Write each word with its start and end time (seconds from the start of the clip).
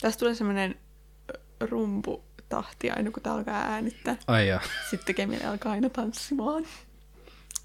Tästä 0.00 0.18
tulee 0.18 0.34
semmoinen 0.34 0.74
rumputahti 1.60 2.90
aina, 2.90 3.10
kun 3.10 3.22
tää 3.22 3.32
alkaa 3.32 3.62
äänittää. 3.62 4.16
Ai 4.26 4.48
ja. 4.48 4.60
Sitten 4.90 5.14
Kemille 5.14 5.44
alkaa 5.44 5.72
aina 5.72 5.90
tanssimaan. 5.90 6.64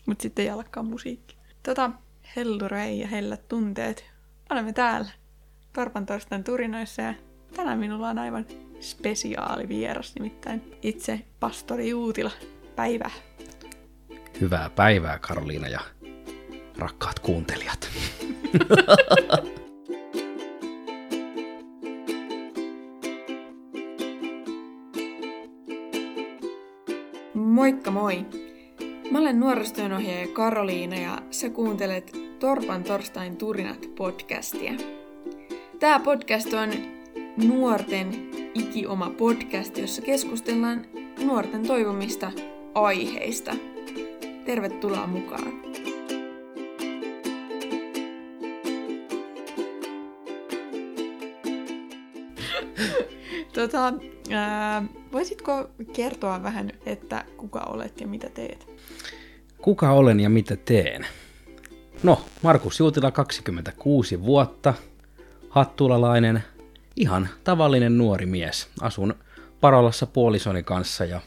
Mutta 0.05 0.21
sitten 0.21 0.43
ei 0.43 0.49
alkaa 0.49 0.83
musiikki. 0.83 1.37
Tota, 1.63 1.91
Hellurei 2.35 2.99
ja 2.99 3.07
hellät 3.07 3.47
tunteet. 3.47 4.05
Olemme 4.49 4.73
täällä 4.73 5.09
Torpan 5.73 6.05
torstain 6.05 6.43
turinoissa 6.43 7.01
ja 7.01 7.13
tänään 7.55 7.79
minulla 7.79 8.09
on 8.09 8.19
aivan 8.19 8.45
spesiaali 8.79 9.67
vieras, 9.67 10.15
nimittäin 10.15 10.77
itse 10.81 11.25
pastori 11.39 11.89
Juutila. 11.89 12.31
Päivää. 12.75 13.11
Hyvää 14.41 14.69
päivää 14.69 15.19
Karoliina 15.19 15.67
ja 15.67 15.79
rakkaat 16.77 17.19
kuuntelijat. 17.19 17.89
Moikka 27.63 27.91
moi! 27.91 28.25
Mä 29.11 29.19
olen 29.19 29.39
nuorisotyönohjaaja 29.39 30.27
Karoliina 30.27 30.95
ja 30.95 31.21
sä 31.31 31.49
kuuntelet 31.49 32.11
Torpan 32.39 32.83
torstain 32.83 33.37
turinat 33.37 33.89
podcastia. 33.95 34.73
Tää 35.79 35.99
podcast 35.99 36.53
on 36.53 36.69
nuorten 37.47 38.29
ikioma 38.53 39.09
podcast, 39.09 39.77
jossa 39.77 40.01
keskustellaan 40.01 40.85
nuorten 41.23 41.67
toivomista 41.67 42.31
aiheista. 42.73 43.55
Tervetuloa 44.45 45.07
mukaan! 45.07 45.53
Tota, 53.67 53.93
ää, 54.31 54.83
voisitko 55.11 55.69
kertoa 55.93 56.43
vähän, 56.43 56.71
että 56.85 57.25
kuka 57.37 57.59
olet 57.59 58.01
ja 58.01 58.07
mitä 58.07 58.29
teet? 58.29 58.67
Kuka 59.57 59.91
olen 59.91 60.19
ja 60.19 60.29
mitä 60.29 60.55
teen? 60.55 61.05
No, 62.03 62.25
Markus 62.41 62.79
Juutila 62.79 63.11
26 63.11 64.21
vuotta, 64.23 64.73
hattulalainen, 65.49 66.43
ihan 66.95 67.29
tavallinen 67.43 67.97
nuori 67.97 68.25
mies. 68.25 68.69
Asun 68.81 69.15
Parolassa 69.61 70.05
puolisoni 70.05 70.63
kanssa 70.63 71.05
ja 71.05 71.21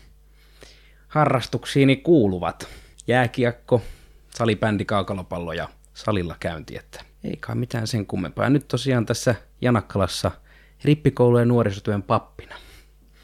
harrastuksiini 1.08 1.96
kuuluvat 1.96 2.68
jääkiekko, 3.06 3.82
salibändi, 4.30 4.84
kaukalopallo 4.84 5.52
ja 5.52 5.68
salilla 5.94 6.36
käynti, 6.40 6.76
että 6.76 7.04
ei 7.24 7.36
kai 7.36 7.54
mitään 7.56 7.86
sen 7.86 8.06
kummempaa. 8.06 8.44
Ja 8.44 8.50
nyt 8.50 8.68
tosiaan 8.68 9.06
tässä 9.06 9.34
Janakkalassa 9.60 10.30
rippikoulu- 10.84 11.38
ja 11.38 11.44
nuorisotyön 11.44 12.02
pappina. 12.02 12.56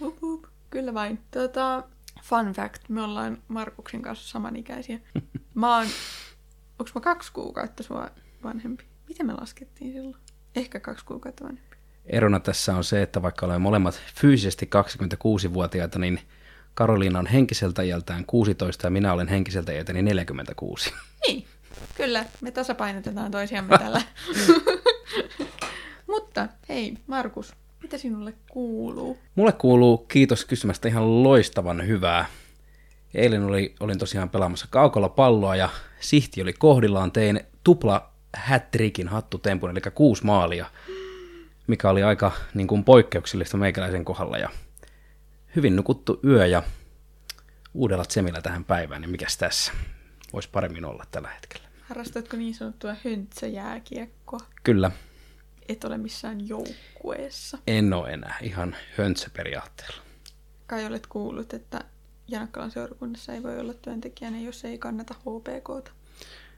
Hup, 0.00 0.20
hup. 0.22 0.44
Kyllä 0.70 0.94
vain. 0.94 1.18
Tota, 1.30 1.82
fun 2.22 2.52
fact, 2.52 2.88
me 2.88 3.02
ollaan 3.02 3.38
Markuksen 3.48 4.02
kanssa 4.02 4.28
samanikäisiä. 4.28 4.98
Mä 5.54 5.76
oon, 5.76 5.86
onks 6.78 6.94
mä 6.94 7.00
kaksi 7.00 7.32
kuukautta 7.32 7.82
sua 7.82 8.10
vanhempi? 8.44 8.84
Miten 9.08 9.26
me 9.26 9.32
laskettiin 9.32 9.92
silloin? 9.92 10.16
Ehkä 10.56 10.80
kaksi 10.80 11.04
kuukautta 11.04 11.44
vanhempi. 11.44 11.76
Erona 12.06 12.40
tässä 12.40 12.76
on 12.76 12.84
se, 12.84 13.02
että 13.02 13.22
vaikka 13.22 13.46
olemme 13.46 13.58
molemmat 13.62 14.00
fyysisesti 14.14 14.70
26-vuotiaita, 15.46 15.98
niin 15.98 16.20
Karoliina 16.74 17.18
on 17.18 17.26
henkiseltä 17.26 17.82
iältään 17.82 18.24
16 18.26 18.86
ja 18.86 18.90
minä 18.90 19.12
olen 19.12 19.28
henkiseltä 19.28 19.72
iältäni 19.72 20.02
46. 20.02 20.92
Niin, 21.26 21.46
kyllä, 21.96 22.24
me 22.40 22.50
tasapainotetaan 22.50 23.30
toisiamme 23.30 23.78
tällä. 23.78 24.02
Hei, 26.72 26.94
Markus, 27.06 27.54
mitä 27.82 27.98
sinulle 27.98 28.34
kuuluu? 28.50 29.18
Mulle 29.34 29.52
kuuluu 29.52 29.98
kiitos 29.98 30.44
kysymästä 30.44 30.88
ihan 30.88 31.22
loistavan 31.22 31.86
hyvää. 31.86 32.26
Eilen 33.14 33.42
oli, 33.42 33.74
olin 33.80 33.98
tosiaan 33.98 34.28
pelaamassa 34.28 34.66
kaukalla 34.70 35.08
palloa 35.08 35.56
ja 35.56 35.68
sihti 36.00 36.42
oli 36.42 36.52
kohdillaan. 36.52 37.12
Tein 37.12 37.40
tupla 37.64 38.12
hattrickin 38.36 39.08
hattutempun, 39.08 39.70
eli 39.70 39.80
kuusi 39.94 40.24
maalia, 40.24 40.66
mikä 41.66 41.90
oli 41.90 42.02
aika 42.02 42.32
niin 42.54 42.66
kuin, 42.66 42.84
poikkeuksellista 42.84 43.56
meikäläisen 43.56 44.04
kohdalla. 44.04 44.38
Ja 44.38 44.48
hyvin 45.56 45.76
nukuttu 45.76 46.20
yö 46.24 46.46
ja 46.46 46.62
uudella 47.74 48.04
tsemillä 48.04 48.40
tähän 48.40 48.64
päivään, 48.64 49.00
niin 49.00 49.10
mikäs 49.10 49.36
tässä? 49.36 49.72
Voisi 50.32 50.48
paremmin 50.52 50.84
olla 50.84 51.04
tällä 51.10 51.28
hetkellä. 51.28 51.68
Harrastatko 51.82 52.36
niin 52.36 52.54
sanottua 52.54 52.96
höntsäjääkiekkoa? 53.04 54.40
Kyllä, 54.62 54.90
Et 55.68 55.84
ole 55.84 55.98
missään 55.98 56.48
joukkueessa. 56.48 57.58
en 57.66 57.92
ole 57.92 58.10
enää 58.12 58.38
ihan 58.42 58.76
höntsäperiaatteella. 58.98 60.02
Kai 60.66 60.86
olet 60.86 61.06
kuullut, 61.06 61.54
että 61.54 61.80
Janakkalan 62.28 62.70
seurakunnassa 62.70 63.32
ei 63.32 63.42
voi 63.42 63.60
olla 63.60 63.74
työntekijänä, 63.74 64.40
jos 64.40 64.64
ei 64.64 64.78
kannata 64.78 65.14
HPKta. 65.14 65.90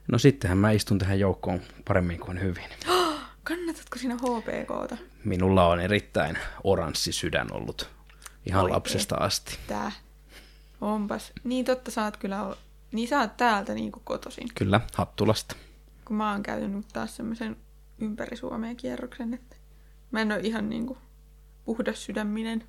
No 0.07 0.17
sittenhän 0.17 0.57
mä 0.57 0.71
istun 0.71 0.99
tähän 0.99 1.19
joukkoon 1.19 1.61
paremmin 1.87 2.19
kuin 2.19 2.41
hyvin. 2.41 2.69
Kannatatko 3.43 3.97
sinä 3.99 4.15
HPKta? 4.15 4.97
Minulla 5.23 5.67
on 5.67 5.79
erittäin 5.79 6.37
oranssi 6.63 7.11
sydän 7.11 7.47
ollut 7.51 7.89
ihan 8.45 8.63
Oikein. 8.63 8.75
lapsesta 8.75 9.15
asti. 9.15 9.57
Tää. 9.67 9.91
Onpas. 10.81 11.33
Niin 11.43 11.65
totta, 11.65 11.91
sä 11.91 12.03
oot 12.03 12.17
kyllä... 12.17 12.55
Niin 12.91 13.07
sä 13.07 13.19
oot 13.19 13.37
täältä 13.37 13.73
niinku 13.73 14.01
kotoisin. 14.03 14.47
Kyllä, 14.55 14.81
Hattulasta. 14.93 15.55
Kun 16.05 16.15
mä 16.15 16.31
oon 16.31 16.43
käynyt 16.43 16.71
nyt 16.71 16.87
taas 16.93 17.15
semmoisen 17.15 17.57
ympäri 17.99 18.37
Suomea 18.37 18.75
kierroksen, 18.75 19.33
että 19.33 19.55
mä 20.11 20.21
en 20.21 20.31
oo 20.31 20.39
ihan 20.43 20.69
niinku 20.69 20.97
puhdas 21.65 22.05
sydäminen 22.05 22.63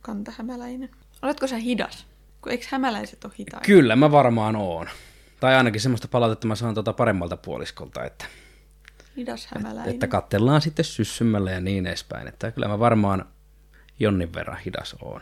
kantahämäläinen. 0.00 0.90
Oletko 1.22 1.46
sä 1.46 1.56
hidas? 1.56 2.06
Kun 2.42 2.52
eikö 2.52 2.66
hämäläiset 2.70 3.24
ole 3.24 3.32
hitaita? 3.38 3.66
Kyllä, 3.66 3.96
mä 3.96 4.10
varmaan 4.10 4.56
oon. 4.56 4.86
Tai 5.40 5.54
ainakin 5.56 5.80
semmoista 5.80 6.08
palautetta 6.08 6.46
mä 6.46 6.54
saan 6.54 6.74
tuota 6.74 6.92
paremmalta 6.92 7.36
puoliskolta, 7.36 8.04
että, 8.04 8.24
Hidas 9.16 9.46
hämäläinen. 9.46 9.94
että 9.94 10.06
katsellaan 10.06 10.60
sitten 10.60 10.84
syssymällä 10.84 11.50
ja 11.50 11.60
niin 11.60 11.86
edespäin. 11.86 12.28
Että 12.28 12.50
kyllä 12.50 12.68
mä 12.68 12.78
varmaan 12.78 13.24
jonnin 14.00 14.34
verran 14.34 14.58
hidas 14.66 14.96
oon. 15.02 15.20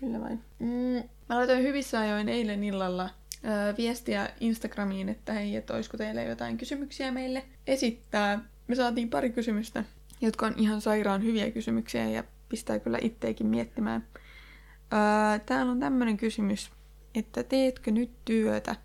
Kyllä 0.00 0.20
vain. 0.20 0.40
Mm, 0.58 1.08
mä 1.28 1.36
laitoin 1.36 1.62
hyvissä 1.62 2.00
ajoin 2.00 2.28
eilen 2.28 2.64
illalla 2.64 3.10
ö, 3.44 3.74
viestiä 3.78 4.28
Instagramiin, 4.40 5.08
että 5.08 5.32
hei, 5.32 5.56
että 5.56 5.74
olisiko 5.74 5.96
teille 5.96 6.24
jotain 6.24 6.56
kysymyksiä 6.58 7.12
meille 7.12 7.44
esittää. 7.66 8.40
Me 8.68 8.74
saatiin 8.74 9.10
pari 9.10 9.30
kysymystä, 9.30 9.84
jotka 10.20 10.46
on 10.46 10.54
ihan 10.56 10.80
sairaan 10.80 11.24
hyviä 11.24 11.50
kysymyksiä 11.50 12.08
ja 12.08 12.24
pistää 12.48 12.78
kyllä 12.78 12.98
itteekin 13.02 13.46
miettimään. 13.46 14.06
Ö, 14.92 15.38
täällä 15.46 15.72
on 15.72 15.80
tämmöinen 15.80 16.16
kysymys, 16.16 16.70
että 17.14 17.42
teetkö 17.42 17.90
nyt 17.90 18.10
työtä, 18.24 18.76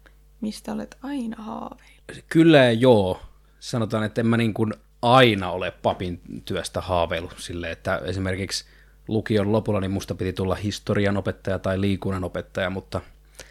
mistä 0.42 0.74
olet 0.74 0.98
aina 1.02 1.44
haaveillut? 1.44 2.26
Kyllä 2.30 2.72
joo. 2.72 3.22
Sanotaan, 3.60 4.04
että 4.04 4.22
en 4.22 4.28
mä 4.28 4.38
niin 4.38 4.54
kuin 4.54 4.74
aina 5.02 5.52
ole 5.52 5.72
papin 5.72 6.22
työstä 6.46 6.82
haaveillut 6.82 7.36
sille, 7.38 7.72
että 7.72 7.98
esimerkiksi 7.98 8.66
lukion 9.08 9.52
lopulla 9.52 9.80
niin 9.80 9.92
musta 9.92 10.16
piti 10.16 10.34
tulla 10.34 10.56
historian 10.56 11.18
opettaja 11.18 11.60
tai 11.60 11.82
liikunnan 11.82 12.24
opettaja, 12.24 12.70
mutta 12.70 13.02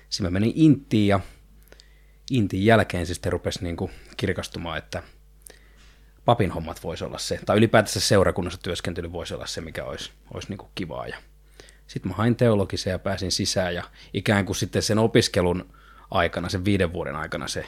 siinä 0.09 0.31
mä 0.31 0.33
menin 0.33 0.53
Intiin 0.55 1.09
ja 1.09 1.21
Intin 2.31 2.65
jälkeen 2.65 3.07
sitten 3.07 3.33
rupesi 3.33 3.65
niin 3.65 3.77
kuin 3.77 3.91
kirkastumaan, 4.17 4.79
että 4.79 5.03
papin 6.29 6.51
hommat 6.51 6.83
voisi 6.83 7.05
olla 7.05 7.19
se, 7.19 7.41
tai 7.47 7.57
ylipäätänsä 7.57 8.01
seurakunnassa 8.01 8.61
työskentely 8.63 9.13
voisi 9.13 9.35
olla 9.35 9.47
se, 9.47 9.61
mikä 9.61 9.85
olisi, 9.85 10.11
olisi 10.35 10.49
niin 10.49 10.59
kuin 10.59 10.71
kivaa. 10.75 11.07
Ja 11.07 11.17
sitten 11.87 12.13
mä 12.13 12.17
hain 12.17 12.37
teologiseen 12.37 12.93
ja 12.93 12.99
pääsin 12.99 13.33
sisään 13.33 13.75
ja 13.75 13.83
ikään 14.15 14.47
kuin 14.47 14.57
sitten 14.57 14.83
sen 14.83 14.99
opiskelun 14.99 15.75
aikana, 16.11 16.49
sen 16.49 16.65
viiden 16.65 16.93
vuoden 16.93 17.17
aikana 17.17 17.49
se 17.49 17.67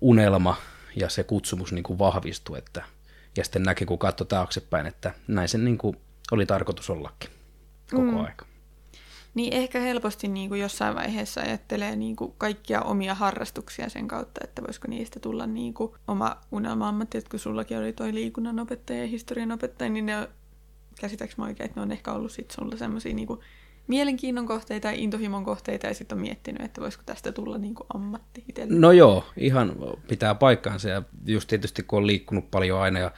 unelma 0.00 0.56
ja 0.96 1.08
se 1.08 1.24
kutsumus 1.24 1.72
niin 1.72 1.82
kuin 1.82 1.98
vahvistui, 1.98 2.58
että, 2.58 2.82
ja 3.36 3.44
sitten 3.44 3.62
näki, 3.62 3.84
kun 3.84 3.98
katsoi 3.98 4.26
taaksepäin, 4.26 4.86
että 4.86 5.14
näin 5.28 5.48
sen 5.48 5.64
niin 5.64 5.78
kuin 5.78 5.96
oli 6.30 6.46
tarkoitus 6.46 6.90
ollakin 6.90 7.30
koko 7.90 8.02
mm. 8.02 8.24
aika. 8.24 8.45
Niin 9.36 9.52
ehkä 9.52 9.80
helposti 9.80 10.28
niin 10.28 10.48
kuin 10.48 10.60
jossain 10.60 10.94
vaiheessa 10.94 11.40
ajattelee 11.40 11.96
niin 11.96 12.16
kuin 12.16 12.34
kaikkia 12.38 12.80
omia 12.82 13.14
harrastuksia 13.14 13.88
sen 13.88 14.08
kautta, 14.08 14.40
että 14.44 14.62
voisiko 14.62 14.88
niistä 14.88 15.20
tulla 15.20 15.46
niin 15.46 15.74
kuin 15.74 15.92
oma 16.08 16.36
unelma-ammatti, 16.52 17.18
että 17.18 17.30
kun 17.30 17.40
sullakin 17.40 17.78
oli 17.78 17.92
toi 17.92 18.14
liikunnan 18.14 18.58
opettaja 18.58 19.00
ja 19.00 19.06
historian 19.06 19.52
opettaja, 19.52 19.90
niin 19.90 20.06
ne 20.06 20.18
on, 20.18 20.28
käsitäks 21.00 21.36
mä 21.36 21.44
oikein, 21.44 21.66
että 21.66 21.80
ne 21.80 21.82
on 21.82 21.92
ehkä 21.92 22.12
ollut 22.12 22.32
sit 22.32 22.50
sulla 22.50 22.76
semmoisia 22.76 23.14
niin 23.14 23.26
kuin 23.26 23.40
mielenkiinnon 23.86 24.46
kohteita 24.46 24.86
ja 24.86 24.94
intohimon 24.96 25.44
kohteita 25.44 25.86
ja 25.86 25.94
sitten 25.94 26.16
on 26.16 26.22
miettinyt, 26.22 26.62
että 26.62 26.80
voisiko 26.80 27.02
tästä 27.06 27.32
tulla 27.32 27.58
niin 27.58 27.74
kuin 27.74 27.86
ammatti 27.94 28.44
itselle. 28.48 28.78
No 28.78 28.92
joo, 28.92 29.24
ihan 29.36 29.76
pitää 30.08 30.34
paikkaansa 30.34 30.88
ja 30.88 31.02
just 31.26 31.48
tietysti 31.48 31.82
kun 31.82 31.96
on 31.96 32.06
liikkunut 32.06 32.50
paljon 32.50 32.80
aina 32.80 32.98
ja 32.98 33.10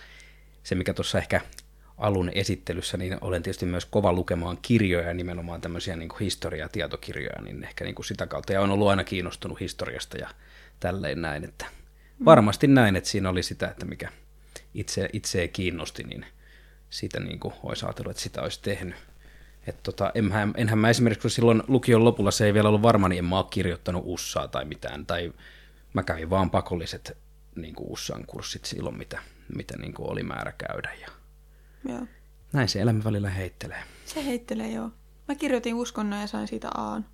se 0.63 0.75
mikä 0.75 0.95
tuossa 0.95 1.19
ehkä 1.19 1.41
alun 1.99 2.31
esittelyssä, 2.35 2.97
niin 2.97 3.19
olen 3.21 3.43
tietysti 3.43 3.67
myös 3.67 3.85
kova 3.85 4.13
lukemaan 4.13 4.59
kirjoja, 4.63 5.15
nimenomaan 5.15 5.61
tämmöisiä 5.61 5.97
niin 5.97 6.09
kuin 6.09 6.19
historia- 6.21 6.59
ja 6.65 6.69
tietokirjoja, 6.69 7.43
niin 7.43 7.65
ehkä 7.65 7.85
niin 7.85 7.95
kuin 7.95 8.07
sitä 8.07 8.27
kautta. 8.27 8.53
Ja 8.53 8.61
on 8.61 8.71
ollut 8.71 8.89
aina 8.89 9.05
kiinnostunut 9.05 9.61
historiasta 9.61 10.19
ja 10.19 10.29
tälleen 10.81 11.23
näin, 11.23 11.45
että 11.45 11.67
varmasti 12.25 12.67
näin, 12.67 12.97
että 12.97 13.11
siinä 13.11 13.29
oli 13.29 13.43
sitä, 13.43 13.69
että 13.69 13.87
mikä 13.87 14.13
itse, 14.75 15.09
itseä 15.13 15.49
kiinnosti, 15.49 16.03
niin 16.03 16.27
siitä 16.91 17.21
niin 17.21 17.41
kuin 17.41 17.55
olisi 17.63 17.87
ajatellut, 17.87 18.11
että 18.11 18.23
sitä 18.23 18.43
olisi 18.43 18.63
tehnyt. 18.63 18.95
Et 19.67 19.83
tota, 19.83 20.13
enhän, 20.15 20.53
enhän 20.57 20.79
mä 20.79 20.91
esimerkiksi, 20.91 21.23
kun 21.23 21.31
silloin 21.31 21.63
lukion 21.69 22.05
lopulla 22.05 22.31
se 22.31 22.47
ei 22.47 22.55
vielä 22.55 22.69
ollut 22.69 22.83
varma, 22.83 23.09
niin 23.09 23.19
en 23.19 23.25
mä 23.25 23.39
ole 23.39 23.47
kirjoittanut 23.51 24.03
ussaa 24.07 24.49
tai 24.49 24.65
mitään. 24.65 25.07
Tai 25.07 25.33
mä 25.93 26.03
kävin 26.03 26.31
vaan 26.31 26.51
pakolliset 26.51 27.17
niin 27.57 27.75
kuin 27.75 27.91
ussan 27.91 28.27
kurssit 28.27 28.65
silloin, 28.65 28.99
mitä, 28.99 29.23
mitä 29.57 29.77
niin 29.77 29.95
kuin 29.95 30.11
oli 30.11 30.23
määrä 30.23 30.53
käydä. 30.53 30.91
Ja 31.01 31.09
Joo. 31.89 32.07
näin 32.53 32.69
se 32.69 32.81
elämä 32.81 33.05
välillä 33.05 33.31
heittelee. 33.31 33.83
Se 34.05 34.25
heittelee 34.25 34.71
joo. 34.71 34.91
Mä 35.29 35.35
kirjoitin 35.35 35.75
uskonnon 35.75 36.21
ja 36.21 36.27
sain 36.27 36.49
siitä 36.49 36.69
Aan. 36.75 37.07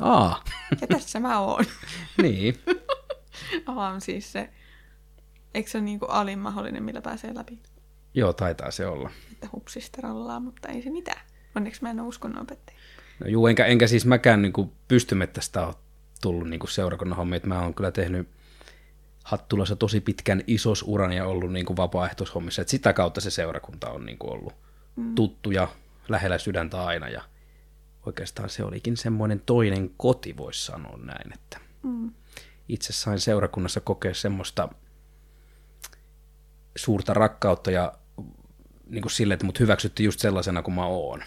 Aa, 0.00 0.44
Ja 0.80 0.86
tässä 0.86 1.20
mä 1.20 1.40
oon. 1.40 1.64
niin. 2.22 2.54
A 3.66 3.72
on 3.72 4.00
siis 4.00 4.32
se, 4.32 4.50
eikö 5.54 5.70
se 5.70 5.78
ole 5.78 5.84
niin 5.84 5.98
kuin 5.98 6.10
alin 6.10 6.38
mahdollinen, 6.38 6.82
millä 6.82 7.02
pääsee 7.02 7.34
läpi? 7.34 7.58
Joo, 8.14 8.32
taitaa 8.32 8.70
se 8.70 8.86
olla. 8.86 9.10
Että 9.32 9.48
hupsista 9.52 10.02
rallaa, 10.02 10.40
mutta 10.40 10.68
ei 10.68 10.82
se 10.82 10.90
mitään. 10.90 11.20
Onneksi 11.54 11.82
mä 11.82 11.90
en 11.90 12.00
ole 12.00 12.08
uskonnonopettaja. 12.08 12.78
No 13.20 13.26
juu, 13.26 13.46
enkä, 13.46 13.66
enkä 13.66 13.86
siis 13.86 14.06
mäkään 14.06 14.42
niin 14.42 14.72
pystymettästä 14.88 15.66
ole 15.66 15.74
tullut 16.22 16.48
niin 16.48 16.60
seurakunnan 16.68 17.16
hommia. 17.16 17.40
Mä 17.46 17.62
oon 17.62 17.74
kyllä 17.74 17.90
tehnyt 17.90 18.28
Hattulassa 19.28 19.76
tosi 19.76 20.00
pitkän 20.00 20.42
isos 20.46 20.84
uran 20.86 21.12
ja 21.12 21.26
ollut 21.26 21.52
niin 21.52 21.66
kuin 21.66 21.76
vapaaehtoishommissa. 21.76 22.62
Et 22.62 22.68
sitä 22.68 22.92
kautta 22.92 23.20
se 23.20 23.30
seurakunta 23.30 23.90
on 23.90 24.06
niin 24.06 24.18
kuin 24.18 24.32
ollut 24.32 24.54
mm. 24.96 25.14
tuttu 25.14 25.50
ja 25.50 25.68
lähellä 26.08 26.38
sydäntä 26.38 26.84
aina. 26.84 27.08
Ja 27.08 27.22
oikeastaan 28.06 28.50
se 28.50 28.64
olikin 28.64 28.96
semmoinen 28.96 29.42
toinen 29.46 29.90
koti, 29.96 30.36
voisi 30.36 30.64
sanoa 30.64 30.96
näin. 30.96 31.32
Että 31.34 31.60
Mm. 31.82 32.12
itse 32.68 32.92
sain 32.92 33.20
seurakunnassa 33.20 33.80
kokea 33.80 34.14
semmoista 34.14 34.68
suurta 36.76 37.14
rakkautta 37.14 37.70
ja 37.70 37.92
niin 38.86 39.02
kuin 39.02 39.12
sille, 39.12 39.34
että 39.34 39.46
mut 39.46 39.60
hyväksyttiin 39.60 40.04
just 40.04 40.20
sellaisena 40.20 40.62
kuin 40.62 40.74
mä 40.74 40.86
oon. 40.86 41.22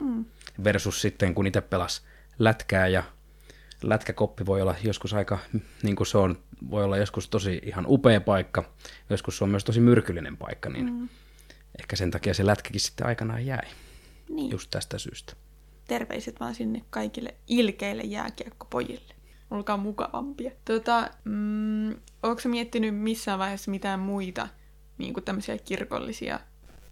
Mm. 0.00 0.24
Versus 0.64 1.00
sitten, 1.00 1.34
kun 1.34 1.46
itse 1.46 1.60
pelas 1.60 2.02
lätkää 2.38 2.88
ja 2.88 3.02
lätkäkoppi 3.88 4.46
voi 4.46 4.62
olla 4.62 4.74
joskus 4.82 5.14
aika, 5.14 5.38
niin 5.82 5.96
kuin 5.96 6.06
se 6.06 6.18
on, 6.18 6.38
voi 6.70 6.84
olla 6.84 6.96
joskus 6.96 7.28
tosi 7.28 7.60
ihan 7.62 7.84
upea 7.88 8.20
paikka, 8.20 8.64
joskus 9.10 9.38
se 9.38 9.44
on 9.44 9.50
myös 9.50 9.64
tosi 9.64 9.80
myrkyllinen 9.80 10.36
paikka, 10.36 10.70
niin 10.70 10.92
mm. 10.92 11.08
ehkä 11.80 11.96
sen 11.96 12.10
takia 12.10 12.34
se 12.34 12.46
lätkäkin 12.46 12.80
sitten 12.80 13.06
aikanaan 13.06 13.46
jäi, 13.46 13.68
Niin. 14.28 14.50
just 14.50 14.70
tästä 14.70 14.98
syystä. 14.98 15.32
Terveiset 15.88 16.40
vaan 16.40 16.54
sinne 16.54 16.82
kaikille 16.90 17.34
ilkeille 17.48 18.02
jääkiekkopojille. 18.02 19.14
Olkaa 19.50 19.76
mukavampia. 19.76 20.50
Tota, 20.64 21.10
mm, 21.24 21.90
onko 22.22 22.40
sä 22.40 22.48
miettinyt 22.48 22.96
missään 22.96 23.38
vaiheessa 23.38 23.70
mitään 23.70 24.00
muita 24.00 24.48
niin 24.98 25.14
kuin 25.14 25.24
tämmöisiä 25.24 25.58
kirkollisia 25.58 26.40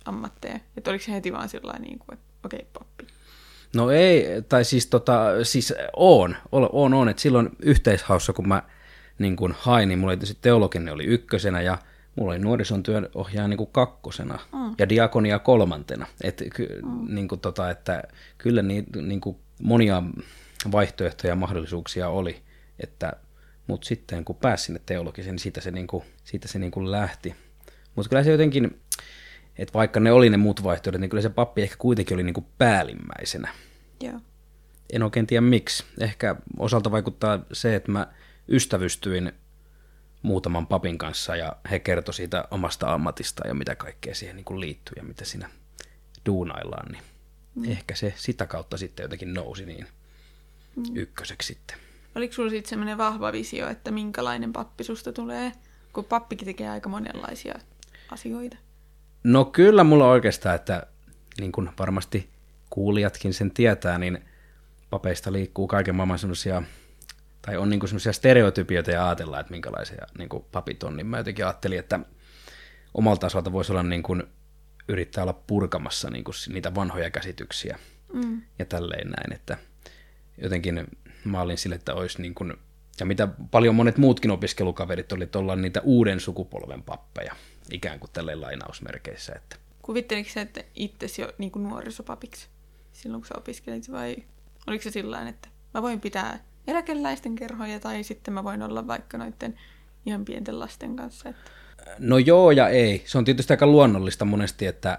ammatteja? 0.04 0.60
Että 0.76 0.90
oliko 0.90 1.04
se 1.04 1.12
heti 1.12 1.32
vaan 1.32 1.48
sillä 1.48 1.78
niin 1.78 1.98
kuin, 1.98 2.18
että 2.18 2.32
okei, 2.44 2.58
okay, 2.58 2.70
pappi. 2.72 3.06
No 3.76 3.90
ei, 3.90 4.42
tai 4.48 4.64
siis, 4.64 4.86
tota, 4.86 5.24
siis 5.42 5.74
on, 5.96 6.36
on, 6.52 6.94
on, 6.94 7.08
että 7.08 7.22
silloin 7.22 7.48
yhteishaussa, 7.62 8.32
kun 8.32 8.48
mä 8.48 8.62
niin 9.18 9.36
kun 9.36 9.54
hain, 9.58 9.88
niin 9.88 9.98
mulla 9.98 10.12
oli 10.12 10.36
teologinen 10.40 10.94
oli 10.94 11.04
ykkösenä 11.04 11.60
ja 11.60 11.78
mulla 12.16 12.32
oli 12.32 12.38
nuorison 12.38 12.82
työnohjaaja 12.82 13.48
niin 13.48 13.58
kuin 13.58 13.70
kakkosena 13.72 14.38
mm. 14.52 14.74
ja 14.78 14.88
diakonia 14.88 15.38
kolmantena. 15.38 16.06
Et, 16.22 16.42
ky, 16.54 16.80
mm. 16.82 17.14
niin 17.14 17.28
kuin 17.28 17.40
tota, 17.40 17.70
että 17.70 18.02
kyllä 18.38 18.62
niin, 18.62 18.86
niin 19.02 19.20
kuin 19.20 19.36
monia 19.62 20.02
vaihtoehtoja 20.72 21.32
ja 21.32 21.36
mahdollisuuksia 21.36 22.08
oli, 22.08 22.42
että, 22.80 23.12
mutta 23.66 23.86
sitten 23.86 24.24
kun 24.24 24.36
pääsi 24.36 24.64
sinne 24.64 24.80
teologiseen, 24.86 25.34
niin 25.34 25.42
siitä 25.42 25.60
se, 25.60 25.70
niin 25.70 25.86
kuin, 25.86 26.04
siitä 26.24 26.48
se 26.48 26.58
niin 26.58 26.72
kuin 26.72 26.90
lähti. 26.90 27.34
Mutta 27.94 28.08
kyllä 28.08 28.24
se 28.24 28.30
jotenkin, 28.30 28.80
että 29.58 29.74
vaikka 29.74 30.00
ne 30.00 30.12
oli 30.12 30.30
ne 30.30 30.36
muut 30.36 30.64
vaihtoehdot, 30.64 31.00
niin 31.00 31.10
kyllä 31.10 31.22
se 31.22 31.30
pappi 31.30 31.62
ehkä 31.62 31.76
kuitenkin 31.78 32.14
oli 32.14 32.22
niin 32.22 32.34
kuin 32.34 32.46
päällimmäisenä. 32.58 33.52
Joo. 34.00 34.20
En 34.92 35.02
oikein 35.02 35.26
tiedä 35.26 35.40
miksi. 35.40 35.84
Ehkä 36.00 36.36
osalta 36.58 36.90
vaikuttaa 36.90 37.38
se, 37.52 37.74
että 37.74 37.92
mä 37.92 38.06
ystävystyin 38.48 39.32
muutaman 40.22 40.66
papin 40.66 40.98
kanssa 40.98 41.36
ja 41.36 41.56
he 41.70 41.78
kertoi 41.78 42.14
siitä 42.14 42.44
omasta 42.50 42.94
ammatista 42.94 43.48
ja 43.48 43.54
mitä 43.54 43.74
kaikkea 43.74 44.14
siihen 44.14 44.36
niin 44.36 44.44
kuin 44.44 44.60
liittyy 44.60 44.94
ja 44.96 45.02
mitä 45.02 45.24
siinä 45.24 45.50
duunaillaan, 46.26 46.92
niin 46.92 47.02
mm. 47.54 47.70
ehkä 47.70 47.94
se 47.94 48.14
sitä 48.16 48.46
kautta 48.46 48.76
sitten 48.76 49.04
jotenkin 49.04 49.34
nousi 49.34 49.66
niin 49.66 49.86
mm. 50.76 50.96
ykköseksi 50.96 51.46
sitten. 51.46 51.76
Oliko 52.14 52.34
sulla 52.34 52.50
sitten 52.50 52.70
semmoinen 52.70 52.98
vahva 52.98 53.32
visio, 53.32 53.68
että 53.68 53.90
minkälainen 53.90 54.52
pappi 54.52 54.84
susta 54.84 55.12
tulee? 55.12 55.52
Kun 55.92 56.04
pappikin 56.04 56.46
tekee 56.46 56.68
aika 56.68 56.88
monenlaisia 56.88 57.54
asioita. 58.08 58.56
No 59.24 59.44
kyllä 59.44 59.84
mulla 59.84 60.08
oikeastaan, 60.08 60.54
että 60.54 60.86
niin 61.40 61.52
kuin 61.52 61.70
varmasti 61.78 62.30
kuulijatkin 62.70 63.34
sen 63.34 63.50
tietää, 63.50 63.98
niin 63.98 64.24
papeista 64.90 65.32
liikkuu 65.32 65.66
kaiken 65.66 65.94
maailman 65.94 66.18
semmoisia, 66.18 66.62
tai 67.42 67.56
on 67.56 67.70
niin 67.70 67.88
semmoisia 67.88 68.12
stereotypioita 68.12 68.90
ja 68.90 69.06
ajatellaan, 69.06 69.40
että 69.40 69.50
minkälaisia 69.50 70.06
niin 70.18 70.28
kuin 70.28 70.44
papit 70.52 70.82
on, 70.82 70.96
niin 70.96 71.06
mä 71.06 71.18
jotenkin 71.18 71.44
ajattelin, 71.44 71.78
että 71.78 72.00
omalta 72.94 73.20
tasolta 73.20 73.52
voisi 73.52 73.72
olla 73.72 73.82
niin 73.82 74.02
kuin, 74.02 74.22
yrittää 74.88 75.24
olla 75.24 75.42
purkamassa 75.46 76.10
niin 76.10 76.24
kuin 76.24 76.34
niitä 76.48 76.74
vanhoja 76.74 77.10
käsityksiä 77.10 77.78
mm. 78.12 78.42
ja 78.58 78.64
tälleen 78.64 79.10
näin, 79.10 79.32
että 79.32 79.58
jotenkin 80.38 80.86
mä 81.24 81.40
olin 81.40 81.58
sille, 81.58 81.74
että 81.74 81.94
olisi 81.94 82.22
niin 82.22 82.34
kuin, 82.34 82.54
ja 83.00 83.06
mitä 83.06 83.28
paljon 83.50 83.74
monet 83.74 83.98
muutkin 83.98 84.30
opiskelukaverit 84.30 85.12
oli, 85.12 85.24
että 85.24 85.38
ollaan 85.38 85.62
niitä 85.62 85.80
uuden 85.80 86.20
sukupolven 86.20 86.82
pappeja, 86.82 87.36
ikään 87.72 88.00
kuin 88.00 88.10
tälleen 88.12 88.40
lainausmerkeissä. 88.40 89.32
Että. 89.36 89.56
Kuvitteliko 89.82 90.30
sä, 90.30 90.40
että 90.40 90.64
itsesi 90.74 91.22
jo 91.22 91.32
niin 91.38 91.50
kuin 91.50 91.62
nuorisopapiksi 91.62 92.48
silloin, 92.92 93.20
kun 93.20 93.28
sä 93.28 93.34
opiskelit, 93.38 93.92
vai 93.92 94.16
oliko 94.66 94.82
se 94.82 94.90
sillä 94.90 95.28
että 95.28 95.48
mä 95.74 95.82
voin 95.82 96.00
pitää 96.00 96.44
eläkeläisten 96.66 97.34
kerhoja, 97.34 97.80
tai 97.80 98.02
sitten 98.02 98.34
mä 98.34 98.44
voin 98.44 98.62
olla 98.62 98.86
vaikka 98.86 99.18
noiden 99.18 99.58
ihan 100.06 100.24
pienten 100.24 100.58
lasten 100.58 100.96
kanssa? 100.96 101.28
Että... 101.28 101.50
No 101.98 102.18
joo 102.18 102.50
ja 102.50 102.68
ei. 102.68 103.02
Se 103.06 103.18
on 103.18 103.24
tietysti 103.24 103.52
aika 103.52 103.66
luonnollista 103.66 104.24
monesti, 104.24 104.66
että, 104.66 104.98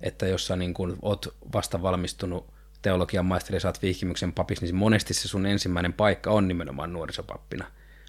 että 0.00 0.26
jos 0.26 0.46
sä 0.46 0.56
niin 0.56 0.74
kun 0.74 0.98
oot 1.02 1.36
vasta 1.52 1.82
valmistunut 1.82 2.46
teologian 2.82 3.26
maisteri 3.26 3.56
ja 3.56 3.60
saat 3.60 3.82
vihkimyksen 3.82 4.32
papiksi, 4.32 4.64
niin 4.64 4.74
monesti 4.74 5.14
se 5.14 5.28
sun 5.28 5.46
ensimmäinen 5.46 5.92
paikka 5.92 6.30
on 6.30 6.48
nimenomaan 6.48 6.92
nuorisopappina. 6.92 7.66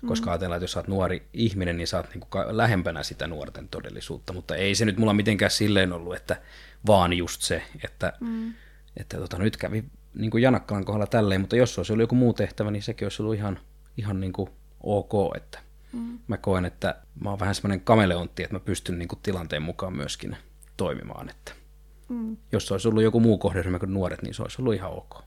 Koska 0.07 0.25
mm. 0.25 0.31
ajatellaan, 0.31 0.57
että 0.57 0.63
jos 0.63 0.71
sä 0.71 0.79
oot 0.79 0.87
nuori 0.87 1.27
ihminen, 1.33 1.77
niin 1.77 1.87
sä 1.87 1.97
oot 1.97 2.09
niin 2.09 2.19
kuin 2.19 2.57
lähempänä 2.57 3.03
sitä 3.03 3.27
nuorten 3.27 3.67
todellisuutta. 3.67 4.33
Mutta 4.33 4.55
ei 4.55 4.75
se 4.75 4.85
nyt 4.85 4.97
mulla 4.97 5.13
mitenkään 5.13 5.51
silleen 5.51 5.93
ollut, 5.93 6.15
että 6.15 6.41
vaan 6.87 7.13
just 7.13 7.41
se, 7.41 7.63
että, 7.83 8.13
mm. 8.19 8.53
että 8.97 9.17
tota, 9.17 9.37
nyt 9.37 9.57
kävi 9.57 9.83
niin 10.13 10.31
kuin 10.31 10.43
Janakkalan 10.43 10.85
kohdalla 10.85 11.07
tälleen, 11.07 11.41
mutta 11.41 11.55
jos 11.55 11.77
olisi 11.77 11.93
ollut 11.93 12.03
joku 12.03 12.15
muu 12.15 12.33
tehtävä, 12.33 12.71
niin 12.71 12.83
sekin 12.83 13.05
olisi 13.05 13.21
ollut 13.21 13.35
ihan, 13.35 13.59
ihan 13.97 14.19
niin 14.19 14.33
kuin 14.33 14.49
ok, 14.83 15.35
että 15.35 15.59
mm. 15.93 16.19
mä 16.27 16.37
koen, 16.37 16.65
että 16.65 16.95
mä 17.23 17.29
oon 17.29 17.39
vähän 17.39 17.55
semmoinen 17.55 17.81
kameleontti, 17.81 18.43
että 18.43 18.55
mä 18.55 18.59
pystyn 18.59 18.99
niin 18.99 19.07
kuin 19.07 19.19
tilanteen 19.23 19.61
mukaan 19.61 19.93
myöskin 19.93 20.37
toimimaan, 20.77 21.29
että 21.29 21.51
mm. 22.09 22.37
jos 22.51 22.71
olisi 22.71 22.87
ollut 22.87 23.03
joku 23.03 23.19
muu 23.19 23.37
kohderyhmä 23.37 23.79
kuin 23.79 23.93
nuoret, 23.93 24.21
niin 24.21 24.33
se 24.33 24.41
olisi 24.41 24.61
ollut 24.61 24.73
ihan 24.73 24.91
ok. 24.91 25.23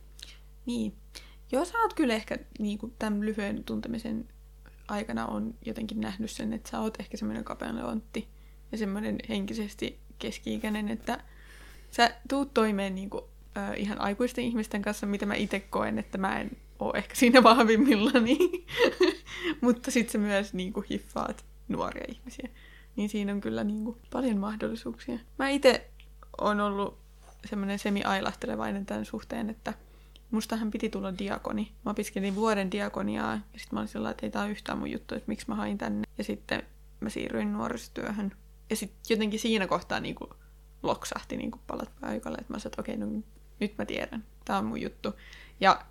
Niin. 0.66 0.92
Joo, 1.52 1.64
sä 1.64 1.78
oot 1.78 1.94
kyllä 1.94 2.14
ehkä 2.14 2.38
niin 2.58 2.78
kuin 2.78 2.94
tämän 2.98 3.20
lyhyen 3.20 3.64
tuntemisen 3.64 4.28
aikana 4.92 5.26
on 5.26 5.54
jotenkin 5.66 6.00
nähnyt 6.00 6.30
sen, 6.30 6.52
että 6.52 6.70
sä 6.70 6.80
oot 6.80 7.00
ehkä 7.00 7.16
semmoinen 7.16 7.44
kapealeontti 7.44 8.28
ja 8.72 8.78
semmoinen 8.78 9.18
henkisesti 9.28 9.98
keski-ikäinen, 10.18 10.88
että 10.88 11.24
sä 11.90 12.14
tuut 12.28 12.54
toimeen 12.54 12.94
niin 12.94 13.10
kuin, 13.10 13.24
ihan 13.76 14.00
aikuisten 14.00 14.44
ihmisten 14.44 14.82
kanssa, 14.82 15.06
mitä 15.06 15.26
mä 15.26 15.34
itse 15.34 15.60
koen, 15.60 15.98
että 15.98 16.18
mä 16.18 16.40
en 16.40 16.50
ole 16.78 16.98
ehkä 16.98 17.14
siinä 17.14 17.42
vahvimmillani, 17.42 18.38
mutta 19.60 19.90
sitten 19.90 20.12
sä 20.12 20.18
myös 20.18 20.54
niin 20.54 20.72
kuin, 20.72 20.86
hiffaat 20.90 21.44
nuoria 21.68 22.04
ihmisiä. 22.08 22.48
Niin 22.96 23.08
siinä 23.08 23.32
on 23.32 23.40
kyllä 23.40 23.64
niin 23.64 23.84
kuin, 23.84 23.96
paljon 24.12 24.38
mahdollisuuksia. 24.38 25.18
Mä 25.38 25.48
itse 25.48 25.90
on 26.40 26.60
ollut 26.60 26.98
semmoinen 27.44 27.78
semi-ailahtelevainen 27.78 28.86
tämän 28.86 29.04
suhteen, 29.04 29.50
että 29.50 29.74
mustahan 30.32 30.70
piti 30.70 30.88
tulla 30.88 31.18
diakoni. 31.18 31.72
Mä 31.84 31.90
opiskelin 31.90 32.34
vuoden 32.34 32.70
diakoniaa 32.70 33.32
ja 33.32 33.58
sitten 33.58 33.68
mä 33.76 33.80
olin 33.80 33.88
sillä 33.88 34.10
että 34.10 34.26
ei 34.26 34.30
tää 34.30 34.42
ole 34.42 34.50
yhtään 34.50 34.78
mun 34.78 34.90
juttu, 34.90 35.14
että 35.14 35.28
miksi 35.28 35.46
mä 35.48 35.54
hain 35.54 35.78
tänne. 35.78 36.02
Ja 36.18 36.24
sitten 36.24 36.62
mä 37.00 37.08
siirryin 37.08 37.52
nuorisotyöhön. 37.52 38.32
Ja 38.70 38.76
sitten 38.76 39.00
jotenkin 39.10 39.40
siinä 39.40 39.66
kohtaa 39.66 40.00
niinku 40.00 40.30
loksahti 40.82 41.36
niinku 41.36 41.60
palat 41.66 41.90
paikalle, 42.00 42.38
että 42.40 42.52
mä 42.52 42.58
sanoin, 42.58 42.72
että 42.72 42.80
okei, 42.80 42.96
no 42.96 43.22
nyt 43.60 43.78
mä 43.78 43.84
tiedän, 43.84 44.24
tää 44.44 44.58
on 44.58 44.64
mun 44.64 44.80
juttu. 44.80 45.14
Ja 45.60 45.84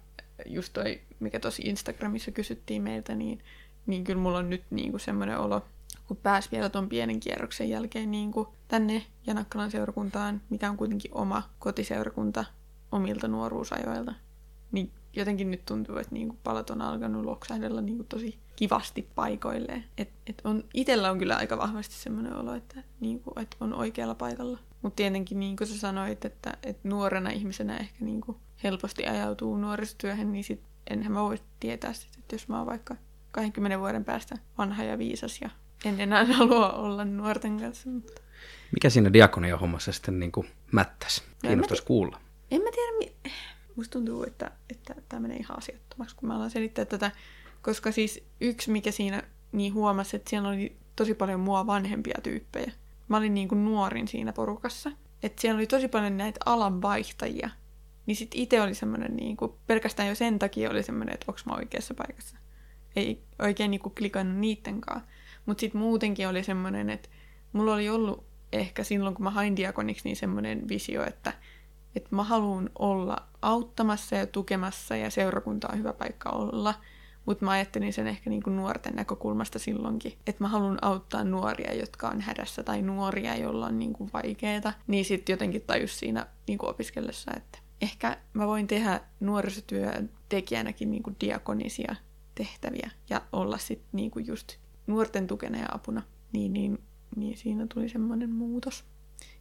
just 0.45 0.73
toi, 0.73 1.01
mikä 1.19 1.39
tosi 1.39 1.61
Instagramissa 1.61 2.31
kysyttiin 2.31 2.81
meiltä, 2.81 3.15
niin, 3.15 3.43
niin 3.85 4.03
kyllä 4.03 4.21
mulla 4.21 4.37
on 4.37 4.49
nyt 4.49 4.63
niinku 4.69 4.99
semmoinen 4.99 5.37
olo, 5.37 5.65
kun 6.07 6.17
pääs 6.17 6.51
vielä 6.51 6.69
tuon 6.69 6.89
pienen 6.89 7.19
kierroksen 7.19 7.69
jälkeen 7.69 8.11
niinku 8.11 8.53
tänne 8.67 9.05
Janakkalan 9.27 9.71
seurakuntaan, 9.71 10.41
mikä 10.49 10.69
on 10.69 10.77
kuitenkin 10.77 11.13
oma 11.13 11.49
kotiseurakunta 11.59 12.45
omilta 12.91 13.27
nuoruusajoilta, 13.27 14.13
niin 14.71 14.91
jotenkin 15.13 15.51
nyt 15.51 15.65
tuntuu, 15.65 15.97
että 15.97 16.13
niinku 16.13 16.37
palat 16.43 16.69
on 16.69 16.81
alkanut 16.81 17.25
loksahdella 17.25 17.81
niinku 17.81 18.03
tosi 18.03 18.39
kivasti 18.55 19.07
paikoilleen. 19.15 19.83
Et, 19.97 20.09
et 20.27 20.41
on, 20.43 20.63
itellä 20.73 21.11
on 21.11 21.19
kyllä 21.19 21.35
aika 21.35 21.57
vahvasti 21.57 21.95
semmoinen 21.95 22.35
olo, 22.35 22.53
että, 22.55 22.83
niinku, 22.99 23.33
että 23.39 23.57
on 23.59 23.73
oikealla 23.73 24.15
paikalla. 24.15 24.59
Mutta 24.81 24.95
tietenkin 24.95 25.39
niin 25.39 25.55
kuin 25.55 25.67
sä 25.67 25.79
sanoit, 25.79 26.25
että, 26.25 26.57
että 26.63 26.87
nuorena 26.89 27.29
ihmisenä 27.29 27.77
ehkä 27.77 28.05
niin 28.05 28.21
kuin 28.21 28.37
helposti 28.63 29.07
ajautuu 29.07 29.57
nuorisotyöhön, 29.57 30.31
niin 30.31 30.43
sit 30.43 30.61
enhän 30.89 31.11
mä 31.11 31.21
voi 31.21 31.37
tietää 31.59 31.93
sit, 31.93 32.11
että 32.19 32.35
jos 32.35 32.47
mä 32.47 32.57
oon 32.57 32.67
vaikka 32.67 32.95
20 33.31 33.79
vuoden 33.79 34.05
päästä 34.05 34.35
vanha 34.57 34.83
ja 34.83 34.97
viisas 34.97 35.41
ja 35.41 35.49
en 35.85 36.01
enää 36.01 36.25
halua 36.37 36.71
olla 36.71 37.05
nuorten 37.05 37.59
kanssa. 37.59 37.89
Mutta... 37.89 38.21
Mikä 38.71 38.89
siinä 38.89 39.13
diakonia 39.13 39.57
hommassa 39.57 39.91
sitten 39.91 40.19
niin 40.19 40.31
kuin 40.31 40.47
mättäs? 40.71 41.23
Kiinnostaisi 41.41 41.83
kuulla. 41.85 42.19
En 42.51 42.61
mä 42.61 42.69
tiedä, 42.71 42.97
mi- 42.97 43.31
musta 43.81 43.91
tuntuu, 43.91 44.23
että, 44.23 44.51
että 44.69 44.95
tämä 45.09 45.19
menee 45.19 45.37
ihan 45.37 45.57
asiattomaksi, 45.57 46.15
kun 46.15 46.27
mä 46.27 46.35
alan 46.35 46.49
selittää 46.49 46.85
tätä, 46.85 47.11
koska 47.61 47.91
siis 47.91 48.23
yksi, 48.41 48.71
mikä 48.71 48.91
siinä 48.91 49.23
niin 49.51 49.73
huomasi, 49.73 50.15
että 50.15 50.29
siellä 50.29 50.49
oli 50.49 50.77
tosi 50.95 51.13
paljon 51.13 51.39
mua 51.39 51.67
vanhempia 51.67 52.19
tyyppejä. 52.23 52.71
Mä 53.07 53.17
olin 53.17 53.33
niin 53.33 53.47
kuin 53.47 53.65
nuorin 53.65 54.07
siinä 54.07 54.33
porukassa. 54.33 54.91
Että 55.23 55.41
siellä 55.41 55.57
oli 55.57 55.67
tosi 55.67 55.87
paljon 55.87 56.17
näitä 56.17 56.39
alanvaihtajia. 56.45 57.49
Niin 58.05 58.15
sit 58.15 58.31
itse 58.33 58.61
oli 58.61 58.75
semmoinen, 58.75 59.15
niin 59.15 59.37
kuin, 59.37 59.51
pelkästään 59.67 60.09
jo 60.09 60.15
sen 60.15 60.39
takia 60.39 60.69
oli 60.69 60.83
semmoinen, 60.83 61.13
että 61.13 61.25
onko 61.27 61.41
mä 61.45 61.55
oikeassa 61.55 61.93
paikassa. 61.93 62.37
Ei 62.95 63.23
oikein 63.39 63.71
niin 63.71 63.81
kuin 63.81 63.95
klikannut 63.95 64.37
niittenkaan. 64.37 65.01
Mutta 65.45 65.61
sitten 65.61 65.81
muutenkin 65.81 66.27
oli 66.27 66.43
semmoinen, 66.43 66.89
että 66.89 67.09
mulla 67.53 67.73
oli 67.73 67.89
ollut 67.89 68.25
ehkä 68.51 68.83
silloin, 68.83 69.15
kun 69.15 69.23
mä 69.23 69.29
hain 69.29 69.55
diakoniksi, 69.55 70.03
niin 70.03 70.15
semmoinen 70.15 70.69
visio, 70.69 71.05
että, 71.05 71.33
että 71.95 72.15
mä 72.15 72.23
haluan 72.23 72.69
olla 72.79 73.17
auttamassa 73.41 74.15
ja 74.15 74.27
tukemassa 74.27 74.95
ja 74.95 75.09
seurakunta 75.09 75.67
on 75.71 75.77
hyvä 75.77 75.93
paikka 75.93 76.29
olla. 76.29 76.73
Mutta 77.25 77.45
mä 77.45 77.51
ajattelin 77.51 77.93
sen 77.93 78.07
ehkä 78.07 78.29
niinku 78.29 78.49
nuorten 78.49 78.93
näkökulmasta 78.95 79.59
silloinkin, 79.59 80.13
että 80.27 80.43
mä 80.43 80.47
haluan 80.47 80.77
auttaa 80.81 81.23
nuoria, 81.23 81.73
jotka 81.73 82.09
on 82.09 82.21
hädässä 82.21 82.63
tai 82.63 82.81
nuoria, 82.81 83.37
joilla 83.37 83.65
on 83.65 83.79
niinku 83.79 84.09
vaikeaa. 84.13 84.73
Niin 84.87 85.05
sitten 85.05 85.33
jotenkin 85.33 85.61
tajus 85.61 85.99
siinä 85.99 86.27
niinku 86.47 86.67
opiskellessa, 86.67 87.31
että 87.37 87.59
ehkä 87.81 88.17
mä 88.33 88.47
voin 88.47 88.67
tehdä 88.67 89.01
nuorisotyön 89.19 90.09
tekijänäkin 90.29 90.91
niinku 90.91 91.11
diakonisia 91.21 91.95
tehtäviä 92.35 92.91
ja 93.09 93.21
olla 93.31 93.57
sitten 93.57 93.89
niinku 93.91 94.19
just 94.19 94.55
nuorten 94.87 95.27
tukena 95.27 95.57
ja 95.57 95.65
apuna. 95.71 96.01
Niin, 96.33 96.53
niin, 96.53 96.83
niin 97.15 97.37
siinä 97.37 97.67
tuli 97.73 97.89
semmoinen 97.89 98.29
muutos. 98.29 98.83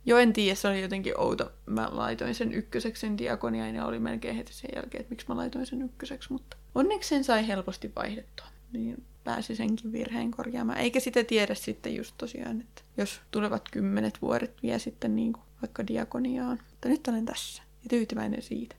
Jo 0.06 0.18
en 0.18 0.32
tiedä, 0.32 0.54
se 0.54 0.68
oli 0.68 0.82
jotenkin 0.82 1.20
outo. 1.20 1.52
Mä 1.66 1.88
laitoin 1.92 2.34
sen 2.34 2.52
ykköseksi 2.52 3.00
sen 3.00 3.18
diakonia 3.18 3.68
ja 3.68 3.86
oli 3.86 3.98
melkein 3.98 4.36
heti 4.36 4.52
sen 4.52 4.70
jälkeen, 4.74 5.00
että 5.00 5.10
miksi 5.10 5.26
mä 5.28 5.36
laitoin 5.36 5.66
sen 5.66 5.82
ykköseksi, 5.82 6.32
mutta 6.32 6.56
onneksi 6.74 7.08
sen 7.08 7.24
sai 7.24 7.48
helposti 7.48 7.92
vaihdettua. 7.96 8.46
Niin 8.72 9.04
pääsi 9.24 9.56
senkin 9.56 9.92
virheen 9.92 10.30
korjaamaan. 10.30 10.78
Eikä 10.78 11.00
sitä 11.00 11.24
tiedä 11.24 11.54
sitten 11.54 11.94
just 11.94 12.14
tosiaan, 12.18 12.60
että 12.60 12.82
jos 12.96 13.20
tulevat 13.30 13.68
kymmenet 13.72 14.22
vuodet 14.22 14.62
vie 14.62 14.78
sitten 14.78 15.16
niin 15.16 15.32
kuin 15.32 15.44
vaikka 15.62 15.86
diakoniaan. 15.86 16.58
Mutta 16.70 16.88
nyt 16.88 17.08
olen 17.08 17.24
tässä 17.24 17.62
ja 17.62 17.88
tyytyväinen 17.88 18.42
siitä. 18.42 18.76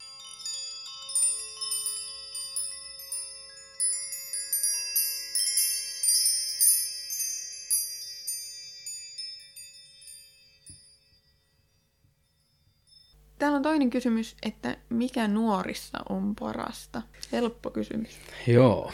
On 13.62 13.63
toinen 13.63 13.89
kysymys, 13.89 14.36
että 14.44 14.77
mikä 14.89 15.27
nuorissa 15.27 15.98
on 16.10 16.36
parasta? 16.36 17.01
Helppo 17.32 17.70
kysymys. 17.70 18.20
Joo. 18.48 18.91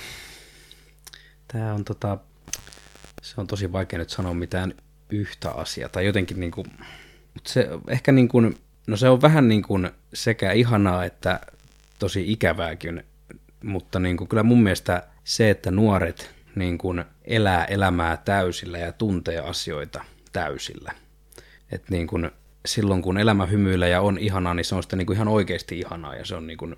Tämä 1.47 1.73
on 1.73 1.85
tota, 1.85 2.17
se 3.21 3.41
on 3.41 3.47
tosi 3.47 3.71
vaikea 3.71 3.99
nyt 3.99 4.09
sanoa 4.09 4.33
mitään 4.33 4.73
yhtä 5.09 5.51
asiaa, 5.51 5.89
tai 5.89 6.05
jotenkin 6.05 6.39
niin 6.39 6.51
kuin, 6.51 6.67
mutta 7.33 7.49
se 7.49 7.69
ehkä 7.87 8.11
niin 8.11 8.27
kuin, 8.27 8.57
no 8.87 8.97
se 8.97 9.09
on 9.09 9.21
vähän 9.21 9.47
niin 9.47 9.63
kuin 9.63 9.89
sekä 10.13 10.51
ihanaa 10.51 11.05
että 11.05 11.39
tosi 11.99 12.31
ikävääkin, 12.31 13.03
mutta 13.63 13.99
niin 13.99 14.17
kuin 14.17 14.27
kyllä 14.27 14.43
mun 14.43 14.63
mielestä 14.63 15.03
se, 15.23 15.49
että 15.49 15.71
nuoret 15.71 16.35
niin 16.55 16.77
kuin 16.77 17.05
elää 17.25 17.65
elämää 17.65 18.17
täysillä 18.17 18.77
ja 18.77 18.91
tuntee 18.91 19.39
asioita 19.39 20.03
täysillä. 20.31 20.91
Että 21.71 21.87
niin 21.89 22.07
kuin 22.07 22.31
silloin 22.67 23.01
kun 23.01 23.17
elämä 23.17 23.45
hymyilee 23.45 23.89
ja 23.89 24.01
on 24.01 24.17
ihanaa, 24.17 24.53
niin 24.53 24.65
se 24.65 24.75
on 24.75 24.83
sitten 24.83 24.97
niin 24.97 25.05
kuin 25.07 25.15
ihan 25.15 25.27
oikeasti 25.27 25.79
ihanaa 25.79 26.15
ja 26.15 26.25
se 26.25 26.35
on 26.35 26.47
niin 26.47 26.57
kuin 26.57 26.75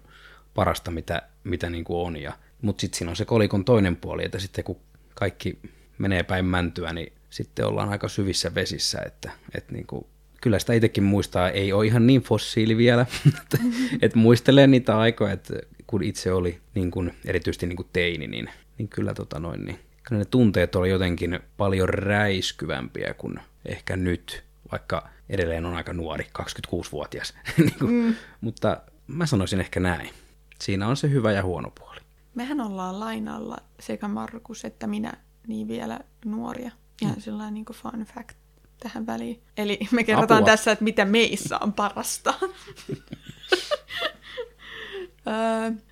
parasta, 0.53 0.91
mitä, 0.91 1.21
mitä 1.43 1.69
niin 1.69 1.83
kuin 1.83 2.07
on. 2.07 2.17
Ja, 2.17 2.33
mutta 2.61 2.81
sitten 2.81 2.97
siinä 2.97 3.09
on 3.09 3.15
se 3.15 3.25
kolikon 3.25 3.65
toinen 3.65 3.95
puoli, 3.95 4.25
että 4.25 4.39
sitten 4.39 4.63
kun 4.63 4.79
kaikki 5.15 5.59
menee 5.97 6.23
päin 6.23 6.45
mäntyä, 6.45 6.93
niin 6.93 7.13
sitten 7.29 7.65
ollaan 7.65 7.89
aika 7.89 8.07
syvissä 8.07 8.55
vesissä, 8.55 9.01
että, 9.05 9.31
että 9.55 9.73
niin 9.73 9.87
kuin, 9.87 10.05
kyllä 10.41 10.59
sitä 10.59 10.73
itsekin 10.73 11.03
muistaa, 11.03 11.49
ei 11.49 11.73
ole 11.73 11.85
ihan 11.85 12.07
niin 12.07 12.21
fossiili 12.21 12.77
vielä, 12.77 13.05
että 14.01 14.17
muistelee 14.17 14.67
niitä 14.67 14.97
aikoja, 14.97 15.33
että 15.33 15.53
kun 15.87 16.03
itse 16.03 16.31
oli 16.31 16.59
niin 16.75 16.91
kuin, 16.91 17.13
erityisesti 17.25 17.67
niin 17.67 17.75
kuin 17.75 17.87
teini, 17.93 18.27
niin, 18.27 18.49
niin 18.77 18.87
kyllä, 18.87 19.13
tota 19.13 19.39
noin, 19.39 19.65
niin, 19.65 19.79
kyllä 20.03 20.19
ne 20.19 20.25
tunteet 20.25 20.75
oli 20.75 20.89
jotenkin 20.89 21.39
paljon 21.57 21.89
räiskyvämpiä 21.89 23.13
kuin 23.13 23.39
ehkä 23.65 23.97
nyt, 23.97 24.43
vaikka 24.71 25.09
edelleen 25.29 25.65
on 25.65 25.73
aika 25.73 25.93
nuori, 25.93 26.27
26-vuotias. 26.39 27.33
niin 27.57 27.79
kuin, 27.79 27.91
mm. 27.91 28.15
Mutta 28.41 28.81
mä 29.07 29.25
sanoisin 29.25 29.59
ehkä 29.59 29.79
näin. 29.79 30.09
Siinä 30.61 30.87
on 30.87 30.97
se 30.97 31.09
hyvä 31.09 31.31
ja 31.31 31.43
huono 31.43 31.71
puoli. 31.79 31.99
Mehän 32.35 32.61
ollaan 32.61 32.99
lainalla 32.99 33.57
sekä 33.79 34.07
Markus 34.07 34.65
että 34.65 34.87
minä 34.87 35.13
niin 35.47 35.67
vielä 35.67 35.99
nuoria. 36.25 36.71
Ihan 37.01 37.15
mm. 37.15 37.21
sellainen 37.21 37.53
niin 37.53 37.65
fun 37.73 38.05
fact 38.15 38.37
tähän 38.79 39.05
väliin. 39.05 39.41
Eli 39.57 39.79
me 39.91 40.03
kerrotaan 40.03 40.43
Apua. 40.43 40.51
tässä, 40.51 40.71
että 40.71 40.83
mitä 40.83 41.05
meissä 41.05 41.57
on 41.61 41.73
parasta. 41.73 42.33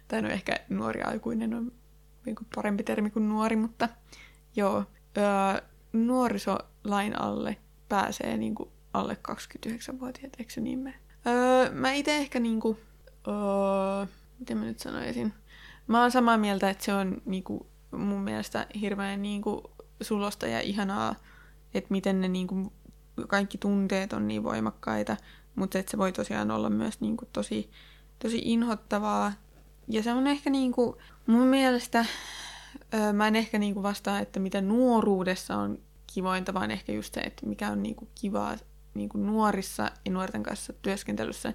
tai 0.08 0.22
no 0.22 0.29
ehkä 0.29 0.60
nuori 0.70 1.01
aikuinen 1.01 1.53
on 1.53 1.72
niin 2.25 2.36
parempi 2.56 2.84
termi 2.84 3.10
kuin 3.10 3.29
nuori, 3.29 3.56
mutta 3.56 3.89
joo. 4.56 4.84
Öö, 5.17 5.62
nuorisolain 5.94 7.22
alle 7.22 7.58
pääsee 7.89 8.38
niin 8.38 8.56
kuin 8.56 8.70
alle 9.00 9.18
29-vuotiaat, 9.32 10.34
eikö 10.39 10.54
se 10.54 10.62
niin 10.62 10.80
mene? 10.80 11.00
Öö, 11.27 11.72
mä 11.72 11.94
itse 11.94 12.18
ehkä 12.18 12.39
niinku, 12.39 12.80
öö, 13.27 14.06
miten 14.39 14.58
mä 14.58 14.66
nyt 14.66 14.80
sanoisin, 14.80 15.34
mä 15.88 16.01
oon 16.01 16.12
samaa 16.12 16.38
mieltä, 16.38 16.70
että 16.70 16.86
se 16.86 16.94
on 16.94 17.22
niinku, 17.25 17.68
mun 17.92 18.22
mielestä 18.22 18.68
hirveän 18.82 19.22
niinku, 19.22 19.72
sulosta 20.01 20.48
ja 20.48 20.62
ihanaa, 20.62 21.16
että 21.74 21.92
miten 21.92 22.22
ne 22.22 22.27
niinku, 22.27 22.74
kaikki 23.27 23.58
tunteet 23.58 24.13
on 24.13 24.27
niin 24.27 24.44
voimakkaita, 24.44 25.18
mutta 25.56 25.80
että 25.80 25.92
se 25.92 25.98
voi 25.98 26.12
tosiaan 26.12 26.51
olla 26.51 26.70
myös 26.70 27.01
niinku, 27.01 27.25
tosi, 27.34 27.72
tosi 28.20 28.42
inhottavaa. 28.44 29.34
Ja 29.88 30.04
se 30.04 30.13
on 30.13 30.27
ehkä 30.27 30.50
niinku, 30.50 30.98
mun 31.27 31.48
mielestä, 31.48 32.06
öö, 32.94 33.13
mä 33.13 33.27
en 33.27 33.36
ehkä 33.36 33.60
niinku 33.60 33.84
vastaa, 33.84 34.20
että 34.20 34.39
mitä 34.39 34.62
nuoruudessa 34.62 35.58
on 35.58 35.80
kivointa, 36.13 36.54
vaan 36.54 36.72
ehkä 36.72 36.92
just 36.92 37.13
se, 37.13 37.20
että 37.20 37.46
mikä 37.46 37.70
on 37.70 37.84
niinku 37.84 38.08
kivaa 38.16 38.58
niin 38.98 39.10
kuin 39.10 39.25
nuorissa 39.25 39.92
ja 40.06 40.12
nuorten 40.12 40.44
kanssa 40.44 40.74
työskentelyssä, 40.74 41.54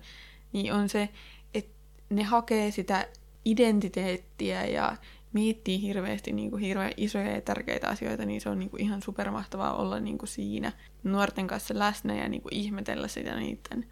niin 0.53 0.73
on 0.73 0.89
se, 0.89 1.09
että 1.55 1.75
ne 2.11 2.23
hakee 2.23 2.71
sitä 2.71 3.09
identiteettiä 3.45 4.67
ja 4.67 4.97
miettii 5.33 5.83
hirveästi 5.83 6.33
niin 6.33 6.51
kuin 6.51 6.63
hirveän 6.63 6.93
isoja 6.97 7.31
ja 7.31 7.41
tärkeitä 7.41 7.89
asioita, 7.89 8.25
niin 8.25 8.41
se 8.41 8.49
on 8.49 8.59
niin 8.59 8.71
kuin 8.71 8.83
ihan 8.83 9.03
supermahtavaa 9.03 9.75
olla 9.75 10.01
niin 10.01 10.19
kuin 10.19 10.29
siinä 10.29 10.73
nuorten 11.05 11.47
kanssa 11.47 11.79
läsnä 11.79 12.15
ja 12.15 12.29
niin 12.29 12.43
kuin 12.43 12.55
ihmetellä 12.55 13.09
sitä 13.09 13.37
niiden 13.37 13.87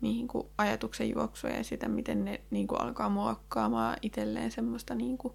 niin 0.00 0.28
kuin 0.28 0.46
ajatuksen 0.58 1.10
juoksua 1.10 1.50
ja 1.50 1.64
sitä, 1.64 1.88
miten 1.88 2.24
ne 2.24 2.40
niin 2.50 2.66
kuin 2.66 2.80
alkaa 2.80 3.08
muokkaamaan 3.08 3.96
itselleen 4.02 4.50
semmoista 4.50 4.94
niin 4.94 5.18
kuin 5.18 5.34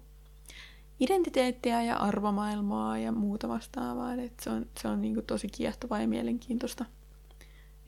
identiteettiä 1.00 1.82
ja 1.82 1.96
arvomaailmaa 1.96 2.98
ja 2.98 3.12
muuta 3.12 3.48
vastaavaa. 3.48 4.14
Et 4.14 4.40
se 4.40 4.50
on, 4.50 4.66
se 4.80 4.88
on 4.88 5.00
niin 5.00 5.14
kuin 5.14 5.26
tosi 5.26 5.48
kiehtovaa 5.48 6.00
ja 6.00 6.08
mielenkiintoista. 6.08 6.84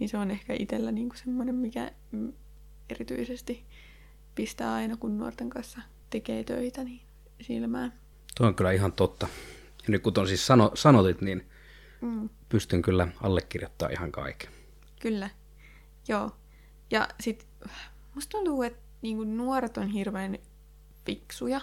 Niin 0.04 0.10
se 0.10 0.18
on 0.18 0.30
ehkä 0.30 0.54
itsellä 0.58 0.92
niinku 0.92 1.16
semmoinen, 1.16 1.54
mikä 1.54 1.92
erityisesti 2.90 3.64
pistää 4.34 4.74
aina, 4.74 4.96
kun 4.96 5.18
nuorten 5.18 5.50
kanssa 5.50 5.80
tekee 6.10 6.44
töitä, 6.44 6.84
niin 6.84 7.00
silmään. 7.40 7.92
Tuo 8.36 8.46
on 8.46 8.54
kyllä 8.54 8.72
ihan 8.72 8.92
totta. 8.92 9.28
Ja 9.82 9.84
nyt 9.88 10.02
kun 10.02 10.12
tuon 10.12 10.28
siis 10.28 10.46
sano, 10.46 10.70
sanotit, 10.74 11.20
niin 11.20 11.48
mm. 12.00 12.28
pystyn 12.48 12.82
kyllä 12.82 13.08
allekirjoittamaan 13.22 13.92
ihan 13.92 14.12
kaiken. 14.12 14.50
Kyllä, 15.00 15.30
joo. 16.08 16.30
Ja 16.90 17.08
sit 17.20 17.46
musta 18.14 18.30
tuntuu, 18.30 18.62
että 18.62 18.82
niinku 19.02 19.24
nuoret 19.24 19.76
on 19.76 19.88
hirveän 19.88 20.38
fiksuja. 21.06 21.60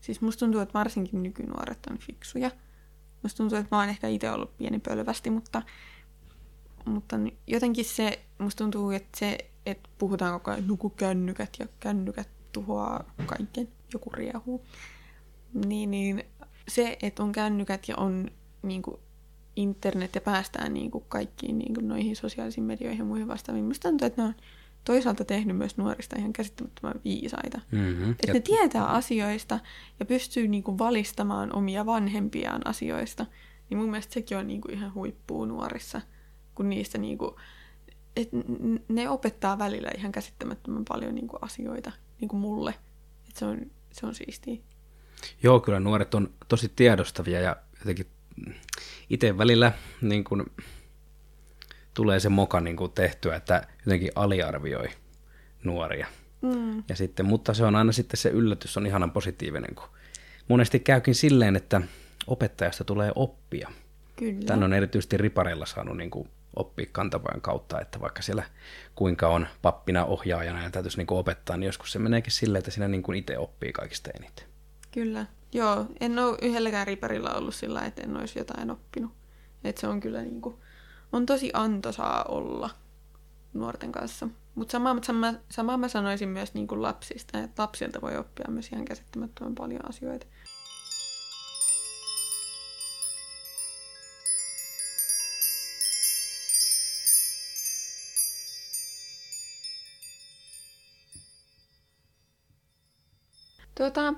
Siis 0.00 0.20
musta 0.20 0.40
tuntuu, 0.40 0.60
että 0.60 0.78
varsinkin 0.78 1.22
nykynuoret 1.22 1.86
on 1.90 1.98
fiksuja. 1.98 2.50
Musta 3.22 3.36
tuntuu, 3.36 3.58
että 3.58 3.76
mä 3.76 3.80
oon 3.80 3.88
ehkä 3.88 4.08
itse 4.08 4.30
ollut 4.30 4.56
pieni 4.56 4.78
pölvästi, 4.78 5.30
mutta 5.30 5.62
mutta 6.84 7.16
jotenkin 7.46 7.84
se, 7.84 8.24
musta 8.38 8.64
tuntuu, 8.64 8.90
että 8.90 9.18
se, 9.18 9.38
että 9.66 9.88
puhutaan 9.98 10.32
koko 10.32 10.50
ajan 10.50 10.66
nuku 10.66 10.90
kännykät 10.90 11.50
ja 11.58 11.66
kännykät 11.80 12.28
tuhoaa 12.52 13.04
kaiken, 13.26 13.68
joku 13.92 14.10
riehuu. 14.10 14.64
Niin, 15.66 15.90
niin 15.90 16.24
se, 16.68 16.98
että 17.02 17.22
on 17.22 17.32
kännykät 17.32 17.88
ja 17.88 17.96
on 17.96 18.30
niin 18.62 18.82
kuin, 18.82 18.96
internet 19.56 20.14
ja 20.14 20.20
päästään 20.20 20.74
niin 20.74 20.90
kuin 20.90 21.04
kaikkiin 21.08 21.58
niin 21.58 21.74
kuin 21.74 21.88
noihin 21.88 22.16
sosiaalisiin 22.16 22.64
medioihin 22.64 22.98
ja 22.98 23.04
muihin 23.04 23.28
vastaaviin. 23.28 23.64
Minusta 23.64 23.88
tuntuu, 23.88 24.06
että 24.06 24.22
ne 24.22 24.28
on 24.28 24.34
toisaalta 24.84 25.24
tehnyt 25.24 25.56
myös 25.56 25.76
nuorista 25.76 26.16
ihan 26.18 26.32
käsittämättömän 26.32 27.00
viisaita. 27.04 27.60
Mm-hmm. 27.70 28.10
Että 28.10 28.32
ne 28.32 28.40
tietää 28.40 28.86
asioista 28.86 29.58
ja 30.00 30.06
pystyy 30.06 30.48
niin 30.48 30.62
kuin 30.62 30.78
valistamaan 30.78 31.56
omia 31.56 31.86
vanhempiaan 31.86 32.66
asioista. 32.66 33.26
Niin 33.70 33.78
mun 33.78 33.90
mielestä 33.90 34.14
sekin 34.14 34.38
on 34.38 34.46
niin 34.46 34.60
kuin 34.60 34.74
ihan 34.74 34.94
huippuu 34.94 35.44
nuorissa, 35.44 36.00
kun 36.54 36.68
niistä 36.68 36.98
niin 36.98 37.18
kuin, 37.18 37.34
et 38.16 38.28
ne 38.88 39.08
opettaa 39.08 39.58
välillä 39.58 39.88
ihan 39.98 40.12
käsittämättömän 40.12 40.84
paljon 40.88 41.14
niin 41.14 41.28
kuin 41.28 41.42
asioita 41.42 41.92
niin 42.20 42.28
kuin 42.28 42.40
mulle. 42.40 42.74
Et 43.28 43.36
se, 43.36 43.44
on, 43.44 43.58
se 43.92 44.06
on 44.06 44.14
siistiä. 44.14 44.56
Joo, 45.42 45.60
kyllä 45.60 45.80
nuoret 45.80 46.14
on 46.14 46.30
tosi 46.48 46.72
tiedostavia 46.76 47.40
ja 47.40 47.56
jotenkin 47.78 48.06
itse 49.10 49.38
välillä 49.38 49.72
niin 50.00 50.24
kuin, 50.24 50.42
tulee 51.94 52.20
se 52.20 52.28
moka 52.28 52.60
niin 52.60 52.76
kuin 52.76 52.92
tehtyä, 52.92 53.36
että 53.36 53.66
jotenkin 53.86 54.10
aliarvioi 54.14 54.88
nuoria. 55.64 56.06
Mm. 56.42 56.82
Ja 56.88 56.96
sitten, 56.96 57.26
mutta 57.26 57.54
se 57.54 57.64
on 57.64 57.76
aina 57.76 57.92
sitten 57.92 58.16
se 58.16 58.28
yllätys 58.28 58.76
on 58.76 58.86
ihanan 58.86 59.10
positiivinen, 59.10 59.74
kun 59.74 59.88
monesti 60.48 60.80
käykin 60.80 61.14
silleen, 61.14 61.56
että 61.56 61.80
opettajasta 62.26 62.84
tulee 62.84 63.12
oppia. 63.14 63.70
Kyllä. 64.16 64.46
Tän 64.46 64.62
on 64.62 64.72
erityisesti 64.72 65.16
ripareilla 65.16 65.66
saanut 65.66 65.96
niin 65.96 66.10
kuin 66.10 66.28
oppia 66.56 66.86
kantapajan 66.92 67.40
kautta, 67.40 67.80
että 67.80 68.00
vaikka 68.00 68.22
siellä 68.22 68.44
kuinka 68.94 69.28
on 69.28 69.46
pappina 69.62 70.04
ohjaajana 70.04 70.62
ja 70.62 70.70
täytyisi 70.70 70.98
niin 70.98 71.06
opettaa, 71.10 71.56
niin 71.56 71.66
joskus 71.66 71.92
se 71.92 71.98
meneekin 71.98 72.32
silleen, 72.32 72.58
että 72.58 72.70
siinä 72.70 72.88
niin 72.88 73.02
kuin 73.02 73.18
itse 73.18 73.38
oppii 73.38 73.72
kaikista 73.72 74.10
eniten. 74.16 74.46
Kyllä. 74.92 75.26
Joo, 75.52 75.86
en 76.00 76.18
ole 76.18 76.38
yhdelläkään 76.42 76.86
riparilla 76.86 77.34
ollut 77.34 77.54
sillä, 77.54 77.84
että 77.84 78.02
en 78.02 78.16
olisi 78.16 78.38
jotain 78.38 78.70
oppinut. 78.70 79.12
Että 79.64 79.80
se 79.80 79.86
on 79.86 80.00
kyllä 80.00 80.22
niin 80.22 80.40
kuin, 80.40 80.56
on 81.12 81.26
tosi 81.26 81.50
antoisaa 81.52 82.24
olla 82.24 82.70
nuorten 83.52 83.92
kanssa. 83.92 84.28
Mutta 84.54 84.72
samaa, 84.72 84.96
sama, 85.02 85.34
samaa 85.50 85.76
mä 85.76 85.88
sanoisin 85.88 86.28
myös 86.28 86.54
niin 86.54 86.66
kuin 86.66 86.82
lapsista, 86.82 87.38
että 87.38 87.62
lapsilta 87.62 88.00
voi 88.00 88.16
oppia 88.16 88.46
myös 88.48 88.68
ihan 88.72 88.84
käsittämättömän 88.84 89.54
paljon 89.54 89.88
asioita. 89.88 90.26
Tuota, 103.74 104.14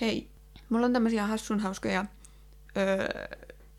hei, 0.00 0.30
mulla 0.68 0.86
on 0.86 0.92
tämmöisiä 0.92 1.26
hassun 1.26 1.60
hauskoja 1.60 2.04
öö, 2.76 3.08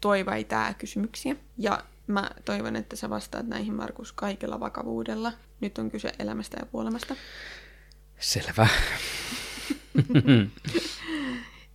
toivaita 0.02 0.74
kysymyksiä. 0.78 1.36
Ja 1.58 1.84
mä 2.08 2.32
toivon, 2.46 2.76
että 2.76 2.96
sä 2.96 3.10
vastaat 3.10 3.48
näihin, 3.48 3.74
Markus, 3.74 4.14
kaikella 4.14 4.60
vakavuudella. 4.60 5.34
Nyt 5.62 5.78
on 5.78 5.92
kyse 5.92 6.12
elämästä 6.20 6.58
ja 6.60 6.66
kuolemasta. 6.66 7.16
Selvä. 8.20 8.68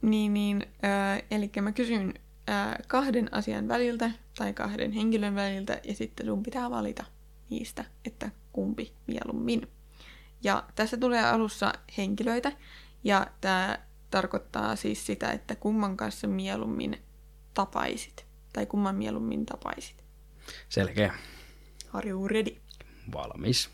Niin, 0.03 0.35
niin 0.35 0.67
öö, 0.85 1.27
eli 1.31 1.51
mä 1.61 1.73
kysyn 1.73 2.15
öö, 2.49 2.55
kahden 2.89 3.35
asian 3.35 3.69
väliltä 3.69 4.11
tai 4.37 4.53
kahden 4.53 4.93
henkilön 4.93 5.35
väliltä 5.35 5.81
ja 5.85 5.95
sitten 5.95 6.27
sun 6.27 6.43
pitää 6.43 6.71
valita 6.71 7.05
niistä, 7.51 7.85
että 8.05 8.31
kumpi 8.53 8.93
mieluummin. 9.07 9.69
Ja 10.43 10.65
tässä 10.75 10.97
tulee 10.97 11.25
alussa 11.25 11.73
henkilöitä 11.97 12.53
ja 13.05 13.27
tämä 13.41 13.79
tarkoittaa 14.11 14.77
siis 14.77 15.07
sitä, 15.07 15.31
että 15.31 15.55
kumman 15.55 15.97
kanssa 15.97 16.27
mieluummin 16.27 17.03
tapaisit 17.55 18.27
tai 18.53 18.67
kumman 18.67 18.95
mieluummin 18.95 19.47
tapaisit. 19.47 20.05
Selkeä. 20.69 21.15
Are 21.93 22.11
you 22.11 22.29
ready? 22.29 22.57
Valmis. 23.13 23.71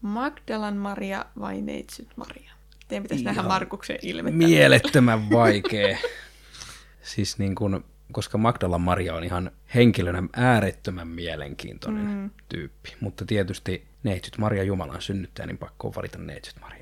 Magdalan 0.00 0.76
Maria 0.76 1.24
vai 1.40 1.60
Neitsyt 1.60 2.08
Maria? 2.16 2.52
Teidän 2.88 3.02
pitäisi 3.02 3.22
Ihan 3.22 3.34
nähdä 3.34 3.48
Markuksen 3.48 3.98
ilmettä. 4.02 4.36
Mielettömän 4.36 5.30
vaikea. 5.30 5.98
siis 7.02 7.38
niin 7.38 7.54
kuin, 7.54 7.84
koska 8.12 8.38
Magdala 8.38 8.78
Maria 8.78 9.14
on 9.14 9.24
ihan 9.24 9.50
henkilönä 9.74 10.22
äärettömän 10.32 11.08
mielenkiintoinen 11.08 12.06
mm. 12.06 12.30
tyyppi. 12.48 12.96
Mutta 13.00 13.24
tietysti 13.24 13.86
Neitsyt 14.02 14.38
Maria 14.38 14.62
Jumalan 14.62 15.02
synnyttäjä, 15.02 15.46
niin 15.46 15.58
pakko 15.58 15.88
on 15.88 15.94
valita 15.94 16.18
Neitsyt 16.18 16.60
Maria. 16.60 16.79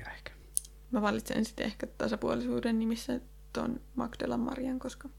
Mä 0.91 1.01
valitsen 1.01 1.45
sitten 1.45 1.65
ehkä 1.65 1.87
tasapuolisuuden 1.87 2.79
nimissä 2.79 3.19
ton 3.53 3.81
Magdalan 3.95 4.39
Marian, 4.39 4.79
koska 4.79 5.09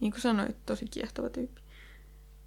niin 0.00 0.12
kuin 0.12 0.20
sanoit, 0.20 0.66
tosi 0.66 0.86
kiehtova 0.90 1.28
tyyppi. 1.28 1.60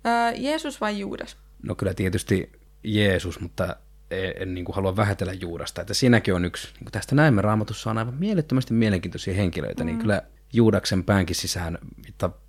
Ää, 0.04 0.32
Jeesus 0.32 0.82
vai 0.82 1.00
Juudas? 1.00 1.38
No 1.64 1.76
kyllä 1.76 1.94
tietysti 1.94 2.52
Jeesus, 2.84 3.40
mutta 3.40 3.76
en, 4.12 4.34
en 4.40 4.54
niin 4.54 4.66
kuin 4.66 4.76
halua 4.76 4.96
vähätellä 4.96 5.34
Juudasta. 5.34 5.82
Että 5.82 5.94
siinäkin 5.94 6.34
on 6.34 6.46
yksi, 6.46 6.68
niin 6.68 6.84
kuin 6.84 6.92
tästä 6.92 7.16
näemme 7.16 7.42
raamatussa 7.42 7.90
on 7.90 7.98
aivan 7.98 8.14
mielettömästi 8.14 8.74
mielenkiintoisia 8.74 9.34
henkilöitä, 9.34 9.84
mm. 9.84 9.88
niin 9.88 10.00
kyllä 10.00 10.22
Juudaksen 10.54 11.04
päänkin 11.04 11.36
sisään 11.36 11.78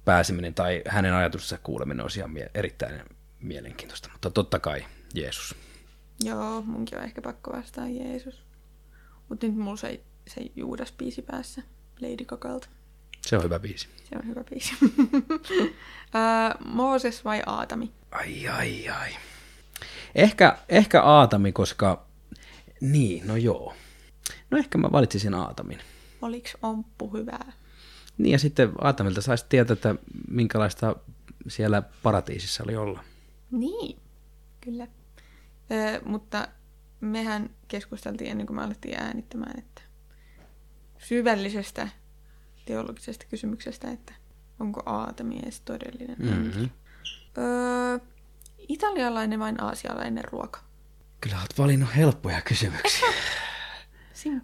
pääseminen 0.04 0.54
tai 0.54 0.82
hänen 0.88 1.14
ajatuksensa 1.14 1.58
kuuleminen 1.62 2.04
on 2.04 2.10
ihan 2.16 2.30
mie- 2.30 2.50
erittäin 2.54 3.00
mielenkiintoista. 3.40 4.08
Mutta 4.12 4.30
totta 4.30 4.58
kai 4.58 4.84
Jeesus. 5.14 5.54
Joo, 6.24 6.62
munkin 6.62 6.98
on 6.98 7.04
ehkä 7.04 7.22
pakko 7.22 7.52
vastaa 7.52 7.88
Jeesus. 7.88 8.42
Mutta 9.28 9.46
nyt 9.46 9.56
mulla 9.56 9.76
se, 9.76 10.00
se 10.28 10.40
Juudas-biisi 10.56 11.22
päässä 11.22 11.62
Lady 12.00 12.24
Gagalta. 12.24 12.68
Se 13.26 13.36
on 13.36 13.42
hyvä 13.42 13.58
biisi. 13.58 13.88
Se 14.08 14.16
on 14.16 14.26
hyvä 14.26 14.44
biisi. 14.50 14.74
Ää, 16.14 16.56
Mooses 16.64 17.24
vai 17.24 17.42
Aatami? 17.46 17.92
Ai, 18.10 18.48
ai, 18.48 18.88
ai. 18.88 19.10
Ehkä, 20.14 20.58
ehkä 20.68 21.02
Aatami, 21.02 21.52
koska... 21.52 22.06
Niin, 22.80 23.26
no 23.26 23.36
joo. 23.36 23.74
No 24.50 24.58
ehkä 24.58 24.78
mä 24.78 24.88
valitsisin 24.92 25.34
Aatamin. 25.34 25.78
Oliks 26.22 26.56
omppu 26.62 27.12
hyvää? 27.12 27.52
Niin 28.18 28.32
ja 28.32 28.38
sitten 28.38 28.72
Aatamilta 28.80 29.20
saisi 29.22 29.46
tietää, 29.48 29.72
että 29.72 29.94
minkälaista 30.30 30.96
siellä 31.48 31.82
paratiisissa 32.02 32.64
oli 32.64 32.76
olla. 32.76 33.04
Niin, 33.50 33.98
kyllä. 34.60 34.86
Ö, 35.70 36.00
mutta 36.04 36.48
mehän 37.00 37.50
keskusteltiin 37.68 38.30
ennen 38.30 38.46
kuin 38.46 38.56
me 38.56 38.62
alettiin 38.64 39.00
äänittämään, 39.00 39.58
että 39.58 39.82
syvällisestä 40.98 41.88
teologisesta 42.66 43.26
kysymyksestä, 43.30 43.90
että 43.90 44.12
onko 44.60 44.82
Aatami 44.86 45.38
edes 45.42 45.60
todellinen. 45.60 46.16
Mm-hmm. 46.18 46.70
Öö, 47.38 47.98
italialainen 48.68 49.38
vai 49.38 49.54
aasialainen 49.58 50.24
ruoka? 50.24 50.60
Kyllä 51.20 51.38
olet 51.38 51.58
valinnut 51.58 51.96
helppoja 51.96 52.40
kysymyksiä. 52.40 53.08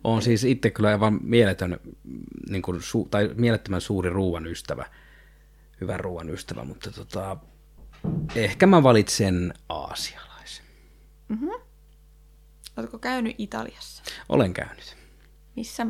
On 0.05 0.23
siis 0.23 0.45
itse 0.45 0.71
kyllä 0.71 0.89
aivan 0.89 1.21
mieletön, 1.23 1.81
niin 2.49 2.63
kuin, 2.63 2.83
su, 2.83 3.09
tai 3.11 3.31
mielettömän 3.35 3.81
suuri 3.81 4.11
ruoan 4.11 4.47
ystävä. 4.47 4.87
Hyvä 5.81 5.97
ruoan 5.97 6.31
ystävä, 6.31 6.65
mutta 6.65 6.91
tota, 6.91 7.37
ehkä 8.35 8.67
mä 8.67 8.83
valitsen 8.83 9.55
aasialaisen. 9.69 10.65
Mhm. 11.29 11.49
Oletko 12.77 12.99
käynyt 12.99 13.35
Italiassa? 13.39 14.03
Olen 14.29 14.55
käynyt. 14.55 14.97
Missä? 15.57 15.87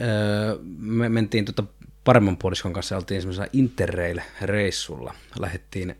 Öö, 0.00 0.58
me 0.78 1.08
mentiin 1.08 1.44
tota 1.44 1.64
paremman 2.04 2.36
puoliskon 2.36 2.72
kanssa, 2.72 2.96
oltiin 2.96 3.22
semmoisella 3.22 3.48
Interrail-reissulla. 3.52 5.14
Lähettiin 5.38 5.96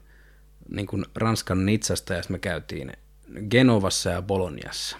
niin 0.69 0.87
kuin 0.87 1.05
Ranskan 1.15 1.67
Nitsasta 1.67 2.15
ja 2.15 2.23
sitten 2.23 2.35
me 2.35 2.39
käytiin 2.39 2.93
Genovassa 3.51 4.11
ja 4.11 4.23
Boloniassa. 4.23 4.97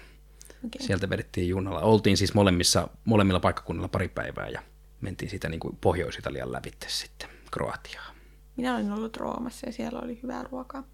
Okay. 0.65 0.87
Sieltä 0.87 1.11
vedettiin 1.11 1.49
junalla. 1.49 1.81
Oltiin 1.81 2.17
siis 2.17 2.35
molemmissa, 2.35 2.89
molemmilla 3.05 3.41
paikkakunnilla 3.41 3.89
pari 3.89 4.09
päivää 4.09 4.49
ja 4.49 4.63
mentiin 5.01 5.31
siitä 5.31 5.49
niin 5.49 5.61
kuin 5.61 5.79
Pohjois-Italian 5.81 6.53
lävitte 6.53 6.87
sitten 6.89 7.29
Kroatiaan. 7.51 8.15
Minä 8.57 8.77
olin 8.77 8.93
ollut 8.93 9.17
Roomassa 9.17 9.67
ja 9.67 9.73
siellä 9.73 10.01
oli 10.01 10.21
hyvää 10.23 10.43
ruokaa. 10.43 10.85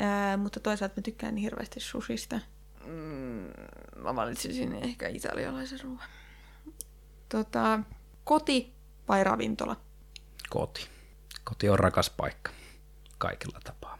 Ää, 0.00 0.36
mutta 0.36 0.60
toisaalta 0.60 0.94
mä 0.96 1.02
tykkään 1.02 1.34
niin 1.34 1.42
hirveästi 1.42 1.80
sushista. 1.80 2.40
Mm, 2.86 3.50
mä 4.02 4.16
valitsisin 4.16 4.72
ehkä 4.72 5.08
italialaisen 5.08 5.80
ruoan. 5.80 6.08
Tota, 7.34 7.80
koti 8.24 8.74
vai 9.08 9.24
ravintola? 9.24 9.76
Koti. 10.50 10.88
Koti 11.44 11.68
on 11.68 11.78
rakas 11.78 12.10
paikka 12.10 12.50
kaikilla 13.18 13.60
tapaa. 13.64 13.96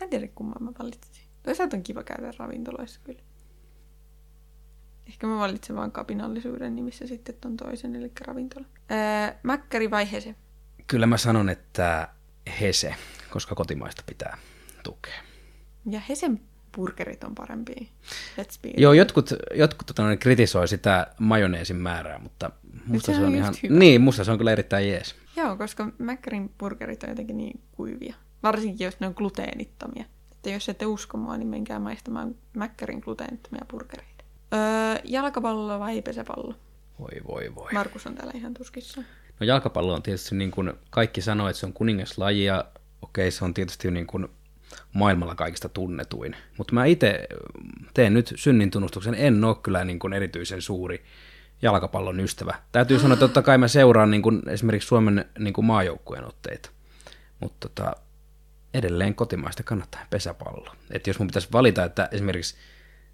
Mä 0.00 0.04
en 0.04 0.10
tiedä 0.10 0.28
kumman 0.34 0.62
mä 0.62 0.72
valitsisin. 0.78 1.24
Toisaalta 1.42 1.76
on 1.76 1.82
kiva 1.82 2.02
käydä 2.02 2.32
ravintoloissa 2.38 3.00
kyllä. 3.04 3.22
Ehkä 5.06 5.26
mä 5.26 5.38
valitsen 5.38 5.76
vaan 5.76 5.92
kapinallisuuden 5.92 6.76
nimissä 6.76 7.06
sitten 7.06 7.34
ton 7.40 7.56
toisen, 7.56 7.96
eli 7.96 8.12
ravintola. 8.20 8.66
Ää, 8.88 9.38
mäkkäri 9.42 9.90
vai 9.90 10.12
hese? 10.12 10.34
Kyllä 10.86 11.06
mä 11.06 11.16
sanon, 11.16 11.48
että 11.48 12.08
Hese, 12.60 12.94
koska 13.30 13.54
kotimaista 13.54 14.02
pitää 14.06 14.38
tukea. 14.82 15.22
Ja 15.90 16.00
hesen 16.00 16.40
burgerit 16.76 17.24
on 17.24 17.34
parempia. 17.34 17.86
Let's 18.40 18.58
be 18.62 18.70
Joo, 18.76 18.92
jotkut, 18.92 19.30
jotkut 19.54 19.86
tota, 19.86 20.16
kritisoi 20.16 20.68
sitä 20.68 21.06
majoneesin 21.18 21.76
määrää, 21.76 22.18
mutta 22.18 22.50
musta 22.86 23.06
sehän 23.06 23.22
se 23.22 23.26
on 23.26 23.32
on 23.32 23.38
ihan... 23.38 23.54
hyvä. 23.62 23.78
Niin, 23.78 24.00
musta 24.00 24.24
se 24.24 24.30
on 24.30 24.38
kyllä 24.38 24.52
erittäin 24.52 24.88
jees. 24.88 25.14
Joo, 25.36 25.56
koska 25.56 25.88
Mäkkärin 25.98 26.50
burgerit 26.58 27.02
on 27.02 27.08
jotenkin 27.08 27.36
niin 27.36 27.60
kuivia. 27.72 28.14
Varsinkin, 28.42 28.84
jos 28.84 29.00
ne 29.00 29.06
on 29.06 29.14
gluteenittomia. 29.16 30.04
Että 30.32 30.50
jos 30.50 30.68
ette 30.68 30.86
usko 30.86 31.18
mua, 31.18 31.36
niin 31.36 31.48
menkää 31.48 31.78
maistamaan 31.78 32.34
Mäkkärin 32.56 32.98
gluteenittomia 32.98 33.64
burgereita. 33.70 34.24
Öö, 34.54 35.00
jalkapallo 35.04 35.80
vai 35.80 36.02
pesäpallo? 36.02 36.54
Voi 36.98 37.20
voi 37.28 37.54
voi. 37.54 37.72
Markus 37.72 38.06
on 38.06 38.14
täällä 38.14 38.32
ihan 38.34 38.54
tuskissa. 38.54 39.02
No 39.40 39.46
jalkapallo 39.46 39.94
on 39.94 40.02
tietysti 40.02 40.34
niin 40.34 40.50
kuin 40.50 40.72
kaikki 40.90 41.20
sanoo, 41.20 41.48
että 41.48 41.60
se 41.60 41.66
on 41.66 41.72
kuningaslaji 41.72 42.44
ja 42.44 42.64
okei, 43.02 43.30
se 43.30 43.44
on 43.44 43.54
tietysti 43.54 43.90
niin 43.90 44.06
kuin 44.06 44.28
maailmalla 44.92 45.34
kaikista 45.34 45.68
tunnetuin. 45.68 46.36
Mutta 46.58 46.74
mä 46.74 46.84
itse 46.84 47.26
teen 47.94 48.14
nyt 48.14 48.32
synnin 48.36 48.70
tunnustuksen, 48.70 49.14
en 49.14 49.44
ole 49.44 49.56
kyllä 49.62 49.84
niin 49.84 49.98
kuin 49.98 50.12
erityisen 50.12 50.62
suuri 50.62 51.04
jalkapallon 51.62 52.20
ystävä. 52.20 52.54
Täytyy 52.72 52.98
sanoa, 52.98 53.12
että 53.12 53.26
totta 53.26 53.42
kai 53.42 53.58
mä 53.58 53.68
seuraan 53.68 54.10
niin 54.10 54.22
kuin 54.22 54.42
esimerkiksi 54.48 54.86
Suomen 54.86 55.24
niin 55.38 55.54
kuin 55.54 55.64
maajoukkueen 55.64 56.28
otteita, 56.28 56.70
mutta 57.40 57.68
tota, 57.68 57.92
edelleen 58.74 59.14
kotimaista 59.14 59.62
kannattaa 59.62 60.06
pesäpallo. 60.10 60.74
Että 60.90 61.10
jos 61.10 61.18
mun 61.18 61.28
pitäisi 61.28 61.48
valita, 61.52 61.84
että 61.84 62.08
esimerkiksi 62.12 62.56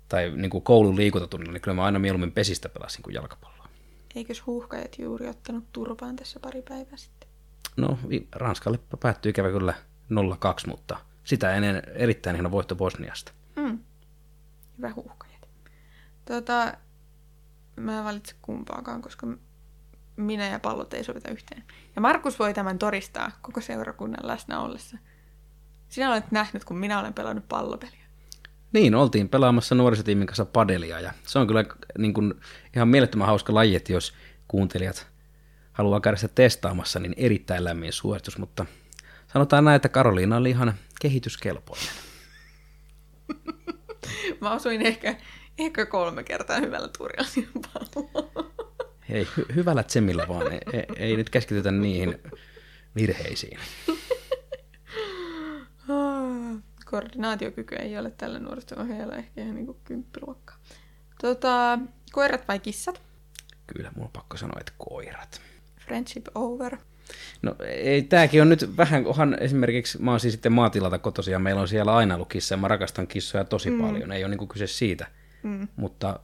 tai 0.09 0.33
niin 0.37 0.51
kuin 0.51 0.65
koulun 0.65 0.97
liikuntatunnilla, 0.97 1.53
niin 1.53 1.61
kyllä 1.61 1.75
mä 1.75 1.85
aina 1.85 1.99
mieluummin 1.99 2.33
pesistä 2.33 2.69
pelasin 2.69 3.03
kuin 3.03 3.15
jalkapalloa. 3.15 3.69
Eikös 4.15 4.47
huuhkajat 4.47 4.99
juuri 4.99 5.29
ottanut 5.29 5.65
turpaan 5.73 6.17
tässä 6.17 6.41
pari 6.41 6.63
päivää 6.63 6.97
sitten? 6.97 7.29
No, 7.77 7.99
Ranskalle 8.33 8.79
päättyi 9.01 9.31
ikävä 9.31 9.51
kyllä 9.51 9.75
0-2, 10.13 10.69
mutta 10.69 10.97
sitä 11.31 11.55
ennen 11.55 11.83
erittäin 11.95 12.37
hieno 12.37 12.51
voitto 12.51 12.77
Bosniasta. 12.77 13.33
Mm. 13.57 13.79
Hyvä 14.79 14.93
huuhkajat. 14.97 15.49
Tota, 16.25 16.75
mä 17.77 17.99
en 17.99 18.05
valitse 18.05 18.35
kumpaakaan, 18.43 19.03
koska 19.03 19.27
minä 20.17 20.47
ja 20.49 20.59
pallot 20.59 20.95
ei 20.95 21.05
sovita 21.05 21.31
yhteen. 21.31 21.65
Ja 21.97 22.03
Markus 22.03 22.39
voi 22.39 22.55
tämän 22.55 22.79
toristaa 22.79 23.31
koko 23.43 23.61
seurakunnan 23.61 24.29
läsnä 24.29 24.61
ollessa. 24.61 24.99
Sinä 25.89 26.11
olet 26.11 26.31
nähnyt, 26.31 26.65
kun 26.65 26.79
minä 26.79 27.01
olen 27.01 27.15
pelannut 27.15 27.49
pallopeliä. 27.49 28.01
Niin, 28.73 28.95
oltiin 28.95 29.29
pelaamassa 29.29 29.75
nuorisotiimin 29.75 30.27
kanssa 30.27 30.45
padelia 30.45 31.01
ja 31.01 31.13
se 31.27 31.39
on 31.39 31.47
kyllä 31.47 31.65
niin 31.99 32.15
kuin, 32.15 32.35
ihan 32.77 32.89
mielettömän 32.89 33.27
hauska 33.27 33.55
laji, 33.55 33.77
että 33.77 33.93
jos 33.93 34.15
kuuntelijat 34.49 35.07
haluaa 35.73 36.01
käydä 36.01 36.17
sitä 36.17 36.35
testaamassa, 36.35 37.01
niin 37.01 37.15
erittäin 37.17 37.65
lämmin 37.65 37.93
suoritus, 37.93 38.39
mutta 38.39 38.67
sanotaan 39.33 39.65
näin, 39.65 39.77
että 39.77 39.89
Karoliina 39.89 40.37
oli 40.37 40.51
ihan 40.51 40.75
kehityskelpoinen. 41.01 41.89
Mä 44.41 44.53
osuin 44.53 44.87
ehkä, 44.87 45.17
ehkä 45.59 45.87
kolme 45.87 46.23
kertaa 46.23 46.61
hyvällä 46.61 46.89
siihen 47.25 47.51
palloon. 47.53 48.51
Hei, 49.09 49.25
hy- 49.25 49.55
hyvällä 49.55 49.83
tsemmillä 49.83 50.29
vaan, 50.29 50.53
ei, 50.53 50.61
ei, 50.73 50.85
ei 50.97 51.17
nyt 51.17 51.31
keskitytä 51.31 51.71
niihin 51.71 52.19
virheisiin. 52.97 53.59
Koordinaatiokyky 56.85 57.75
ei 57.75 57.99
ole 57.99 58.11
tällä 58.11 58.39
nuoriso-ohjaajalla 58.39 59.17
ehkä 59.17 59.41
ihan 59.41 59.55
niin 59.55 59.67
kuin 59.67 59.79
kymppiluokkaa. 59.85 60.57
Tota, 61.21 61.79
koirat 62.13 62.49
vai 62.49 62.59
kissat? 62.59 63.03
Kyllä, 63.67 63.93
mun 63.97 64.05
on 64.05 64.11
pakko 64.13 64.37
sanoa, 64.37 64.61
että 64.61 64.73
koirat. 64.79 65.41
Friendship 65.81 66.27
over. 66.35 66.77
No 67.43 67.55
ei, 67.67 68.03
tääkin 68.03 68.43
on 68.43 68.49
nyt 68.49 68.77
vähän, 68.77 69.07
onhan 69.07 69.37
esimerkiksi, 69.41 70.03
mä 70.03 70.11
oon 70.11 70.21
siis 70.21 70.33
sitten 70.33 70.53
maatilalta 70.53 70.99
kotoisin 70.99 71.33
ja 71.33 71.39
meillä 71.39 71.61
on 71.61 71.69
siellä 71.69 71.97
aina 71.97 72.15
ollut 72.15 72.29
kissa 72.29 72.55
ja 72.55 72.59
mä 72.59 72.69
rakastan 72.69 73.07
kissoja 73.07 73.45
tosi 73.45 73.71
mm. 73.71 73.81
paljon, 73.81 74.13
ei 74.13 74.25
ole 74.25 74.37
niin 74.37 74.49
kyse 74.49 74.67
siitä, 74.67 75.07
mm. 75.43 75.69
mutta 75.77 76.21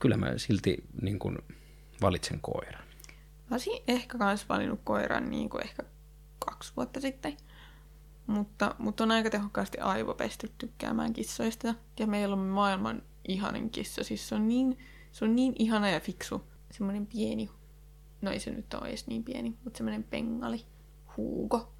kyllä 0.00 0.16
mä 0.16 0.32
silti 0.36 0.84
niin 1.02 1.18
kuin 1.18 1.38
valitsen 2.02 2.38
koiran. 2.40 2.82
Mä 3.50 3.54
olisin 3.54 3.82
ehkä 3.88 4.18
myös 4.18 4.48
valinnut 4.48 4.80
koiran 4.84 5.30
niin 5.30 5.50
kuin 5.50 5.64
ehkä 5.64 5.82
kaksi 6.46 6.72
vuotta 6.76 7.00
sitten, 7.00 7.36
mutta, 8.26 8.74
mutta 8.78 9.04
on 9.04 9.10
aika 9.10 9.30
tehokkaasti 9.30 9.78
aivopesty 9.78 10.50
tykkäämään 10.58 11.12
kissoista. 11.12 11.74
Ja 11.98 12.06
meillä 12.06 12.32
on 12.32 12.38
maailman 12.38 13.02
ihanin 13.28 13.70
kissa, 13.70 14.04
siis 14.04 14.28
se 14.28 14.34
on 14.34 14.48
niin, 14.48 14.78
se 15.12 15.24
on 15.24 15.36
niin 15.36 15.52
ihana 15.58 15.90
ja 15.90 16.00
fiksu, 16.00 16.44
semmoinen 16.70 17.06
pieni 17.06 17.50
no 18.20 18.30
ei 18.30 18.40
se 18.40 18.50
nyt 18.50 18.74
ole 18.74 18.88
edes 18.88 19.06
niin 19.06 19.24
pieni, 19.24 19.56
mutta 19.64 19.78
semmoinen 19.78 20.04
pengali, 20.04 20.64
huuko, 21.16 21.72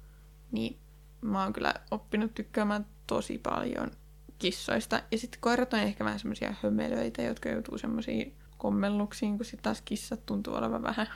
niin 0.51 0.79
mä 1.21 1.43
oon 1.43 1.53
kyllä 1.53 1.73
oppinut 1.91 2.33
tykkäämään 2.33 2.85
tosi 3.07 3.37
paljon 3.37 3.91
kissoista. 4.39 5.03
Ja 5.11 5.17
sitten 5.17 5.41
koirat 5.41 5.73
on 5.73 5.79
ehkä 5.79 6.05
vähän 6.05 6.19
semmoisia 6.19 6.55
hömelöitä, 6.61 7.21
jotka 7.21 7.49
joutuu 7.49 7.77
semmoisiin 7.77 8.35
kommelluksiin, 8.57 9.37
kun 9.37 9.45
sitten 9.45 9.63
taas 9.63 9.81
kissat 9.81 10.25
tuntuu 10.25 10.53
olevan 10.53 10.83
vähän 10.83 11.07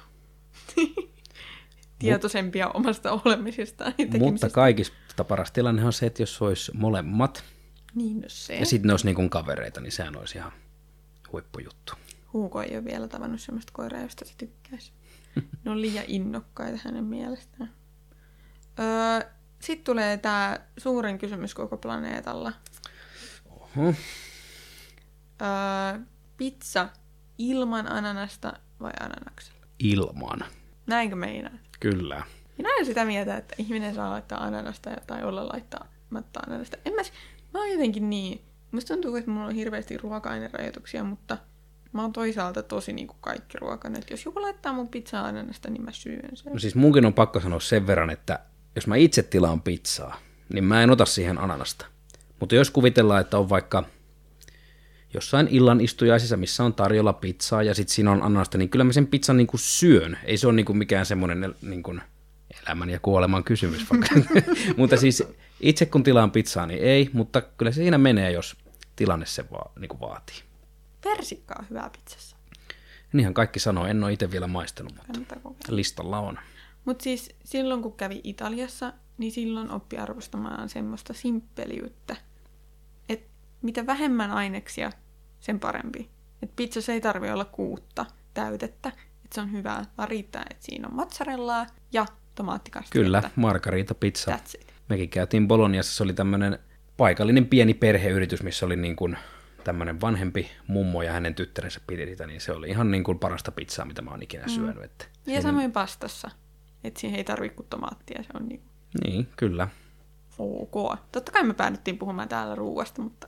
tietoisempia 2.00 2.70
omasta 2.70 3.12
olemisestaan. 3.26 3.94
Mutta 4.20 4.50
kaikista 4.50 5.24
paras 5.28 5.52
tilanne 5.52 5.86
on 5.86 5.94
se, 5.94 6.06
että 6.06 6.22
jos 6.22 6.42
olisi 6.42 6.72
molemmat, 6.76 7.44
niin 7.96 8.22
no 8.22 8.26
se. 8.28 8.56
ja 8.56 8.66
sitten 8.66 8.88
ne 8.88 8.94
olisi 8.94 9.14
niin 9.14 9.30
kavereita, 9.30 9.82
niin 9.82 9.92
sehän 9.92 10.18
olisi 10.18 10.38
ihan 10.38 10.52
huippujuttu. 11.32 11.94
Huuko 12.34 12.62
ei 12.62 12.76
ole 12.76 12.86
vielä 12.86 13.08
tavannut 13.08 13.42
semmoista 13.42 13.72
koiraa, 13.74 14.02
josta 14.02 14.26
se 14.26 14.34
tykkäisi. 14.38 14.92
Ne 15.64 15.72
on 15.72 15.82
liian 15.82 16.06
innokkaita 16.08 16.80
hänen 16.84 17.04
mielestään. 17.04 17.74
Öö, 18.80 19.30
Sitten 19.60 19.86
tulee 19.86 20.18
tämä 20.18 20.60
suurin 20.78 21.18
kysymys 21.18 21.54
koko 21.54 21.78
planeetalla. 21.78 22.54
Oho. 23.50 23.94
Öö, 25.42 26.00
pizza 26.38 26.90
ilman 27.38 27.92
ananasta 27.92 28.54
vai 28.82 28.92
ananaksella? 29.00 29.60
Ilman. 29.80 30.40
Näinkö 30.88 31.16
meinaa? 31.16 31.58
Kyllä. 31.80 32.24
Minä 32.58 32.74
olen 32.74 32.86
sitä 32.86 33.06
mieltä, 33.06 33.38
että 33.38 33.56
ihminen 33.58 33.96
saa 33.96 34.10
laittaa 34.10 34.44
ananasta 34.44 34.90
tai 35.08 35.24
olla 35.24 35.48
laittamatta 35.48 36.40
ananasta. 36.48 36.78
En 36.86 36.94
mä, 36.94 37.02
mä 37.54 37.60
oon 37.60 37.72
jotenkin 37.72 38.10
niin. 38.10 38.42
Musta 38.72 38.94
tuntuu, 38.94 39.16
että 39.16 39.32
mulla 39.32 39.48
on 39.48 39.56
hirveästi 39.56 39.98
ruoka-ainerajoituksia, 39.98 41.04
mutta– 41.04 41.38
Mä 41.96 42.02
oon 42.02 42.14
toisaalta 42.14 42.64
tosi 42.64 42.94
niin 42.94 43.08
kuin 43.08 43.18
kaikki 43.22 43.58
ruokan, 43.58 43.96
että 43.96 44.14
jos 44.14 44.26
joku 44.26 44.42
laittaa 44.42 44.74
mun 44.74 44.88
pizzaa 44.88 45.26
ananasta, 45.26 45.70
niin 45.70 45.82
mä 45.82 45.92
syön 45.92 46.30
sen. 46.34 46.54
No 46.54 46.60
siis 46.60 46.76
munkin 46.76 47.06
on 47.06 47.14
pakko 47.14 47.40
sanoa 47.40 47.60
sen 47.60 47.88
verran, 47.88 48.10
että 48.10 48.40
jos 48.76 48.88
mä 48.88 48.96
itse 48.96 49.24
tilaan 49.24 49.62
pizzaa, 49.62 50.20
niin 50.54 50.64
mä 50.64 50.84
en 50.84 50.90
ota 50.90 51.06
siihen 51.06 51.38
ananasta. 51.38 51.86
Mutta 52.40 52.56
jos 52.56 52.70
kuvitellaan, 52.70 53.22
että 53.22 53.38
on 53.38 53.50
vaikka 53.50 53.84
jossain 55.14 55.48
illan 55.52 55.82
istujaisissa, 55.82 56.38
missä 56.38 56.64
on 56.64 56.74
tarjolla 56.74 57.14
pizzaa 57.14 57.64
ja 57.64 57.74
sitten 57.74 57.96
siinä 57.96 58.12
on 58.12 58.24
ananasta, 58.24 58.58
niin 58.58 58.70
kyllä 58.70 58.86
mä 58.86 58.94
sen 58.94 59.08
pizzan 59.08 59.38
niin 59.38 59.48
kuin 59.48 59.60
syön. 59.60 60.18
Ei 60.24 60.38
se 60.38 60.48
ole 60.48 60.56
niin 60.56 60.66
kuin 60.66 60.78
mikään 60.78 61.06
semmoinen 61.06 61.56
niin 61.62 61.84
kuin 61.84 62.02
elämän 62.64 62.90
ja 62.90 63.00
kuoleman 63.00 63.44
kysymys. 63.44 63.86
mutta 64.78 64.98
siis 64.98 65.24
itse 65.60 65.86
kun 65.86 66.04
tilaan 66.04 66.32
pizzaa, 66.32 66.66
niin 66.66 66.84
ei, 66.84 67.10
mutta 67.14 67.42
kyllä 67.42 67.72
se 67.72 67.76
siinä 67.76 67.98
menee, 67.98 68.32
jos 68.32 68.56
tilanne 68.96 69.26
se 69.26 69.46
va- 69.52 69.72
niin 69.80 69.90
kuin 69.90 70.00
vaatii. 70.00 70.36
Persikka 71.06 71.56
on 71.60 71.66
hyvää 71.70 71.90
pizzassa. 71.90 72.38
Niinhän 73.14 73.34
kaikki 73.34 73.60
sanoo, 73.60 73.86
en 73.86 74.04
ole 74.04 74.14
itse 74.14 74.32
vielä 74.32 74.48
maistanut, 74.48 74.94
mutta 75.44 75.76
listalla 75.76 76.20
on. 76.20 76.40
Mutta 76.86 77.04
siis 77.04 77.36
silloin 77.44 77.82
kun 77.82 77.94
kävi 77.94 78.22
Italiassa, 78.24 78.94
niin 79.18 79.32
silloin 79.32 79.72
oppi 79.72 79.98
arvostamaan 79.98 80.70
semmoista 80.70 81.14
simppeliyttä. 81.14 82.16
Että 83.10 83.30
mitä 83.62 83.86
vähemmän 83.86 84.32
aineksia, 84.32 84.92
sen 85.40 85.60
parempi. 85.60 86.10
Et 86.44 86.56
pizzassa 86.56 86.94
ei 86.94 87.02
tarvi 87.02 87.32
olla 87.32 87.46
kuutta 87.46 88.06
täytettä, 88.34 88.90
että 88.90 89.36
se 89.36 89.42
on 89.42 89.52
hyvää, 89.52 89.86
vaan 89.98 90.10
riittää, 90.10 90.46
että 90.50 90.66
siinä 90.66 90.88
on 90.88 90.96
mozzarellaa 90.96 91.66
ja 91.94 92.06
tomaattikastetta. 92.36 93.00
Kyllä, 93.00 93.30
margarita 93.36 93.96
pizza. 93.96 94.40
Mekin 94.90 95.10
käytiin 95.10 95.48
Boloniassa, 95.48 95.96
se 95.96 96.04
oli 96.04 96.14
tämmöinen 96.14 96.60
paikallinen 96.98 97.46
pieni 97.46 97.74
perheyritys, 97.74 98.44
missä 98.44 98.66
oli 98.66 98.76
niin 98.76 98.96
kuin 98.96 99.18
tämmöinen 99.66 100.02
vanhempi 100.02 100.52
mummo 100.68 101.02
ja 101.02 101.12
hänen 101.12 101.36
tyttärensä 101.36 101.80
piti 101.88 102.06
sitä, 102.06 102.28
niin 102.28 102.42
se 102.42 102.52
oli 102.52 102.70
ihan 102.70 102.92
niin 102.92 103.04
kuin 103.04 103.20
parasta 103.20 103.52
pizzaa, 103.52 103.86
mitä 103.86 104.02
mä 104.02 104.12
oon 104.12 104.24
ikinä 104.24 104.44
mm. 104.44 104.50
syönyt. 104.50 104.84
Että 104.84 105.06
ja 105.26 105.42
samoin 105.42 105.72
pastassa, 105.72 106.32
että 106.84 107.00
siihen 107.00 107.18
ei 107.18 107.24
tarvitse 107.24 107.56
kuin 107.56 107.68
tomaattia, 107.70 108.24
se 108.24 108.30
on 108.34 108.48
niin 108.48 108.62
Niin, 109.04 109.28
kyllä. 109.38 109.68
Ok. 110.38 111.00
Totta 111.12 111.32
kai 111.32 111.44
me 111.44 111.54
päädyttiin 111.54 111.98
puhumaan 111.98 112.30
täällä 112.30 112.56
ruuasta, 112.56 113.02
mutta 113.02 113.28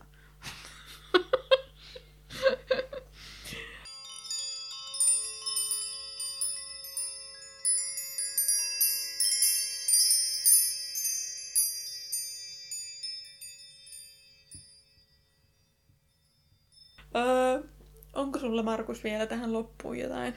sulla 18.48 18.64
Markus 18.64 19.04
vielä 19.04 19.26
tähän 19.26 19.54
loppuun 19.54 20.00
jotain 20.00 20.34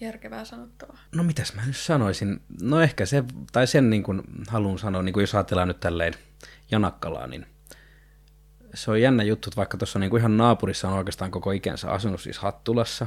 järkevää 0.00 0.44
sanottavaa? 0.44 0.98
No 1.14 1.22
mitäs 1.22 1.54
mä 1.54 1.66
nyt 1.66 1.76
sanoisin? 1.76 2.40
No 2.62 2.80
ehkä 2.80 3.06
se, 3.06 3.24
tai 3.52 3.66
sen 3.66 3.90
niin 3.90 4.02
kuin 4.02 4.22
haluan 4.48 4.78
sanoa, 4.78 5.02
niin 5.02 5.12
kuin 5.12 5.22
jos 5.22 5.34
ajatellaan 5.34 5.68
nyt 5.68 5.80
tälleen 5.80 6.14
Janakkalaa, 6.70 7.26
niin 7.26 7.46
se 8.74 8.90
on 8.90 9.00
jännä 9.00 9.22
juttu, 9.22 9.48
että 9.48 9.56
vaikka 9.56 9.78
tuossa 9.78 9.98
niin 9.98 10.16
ihan 10.16 10.36
naapurissa 10.36 10.88
on 10.88 10.98
oikeastaan 10.98 11.30
koko 11.30 11.50
ikänsä 11.50 11.90
asunut 11.90 12.20
siis 12.20 12.38
Hattulassa, 12.38 13.06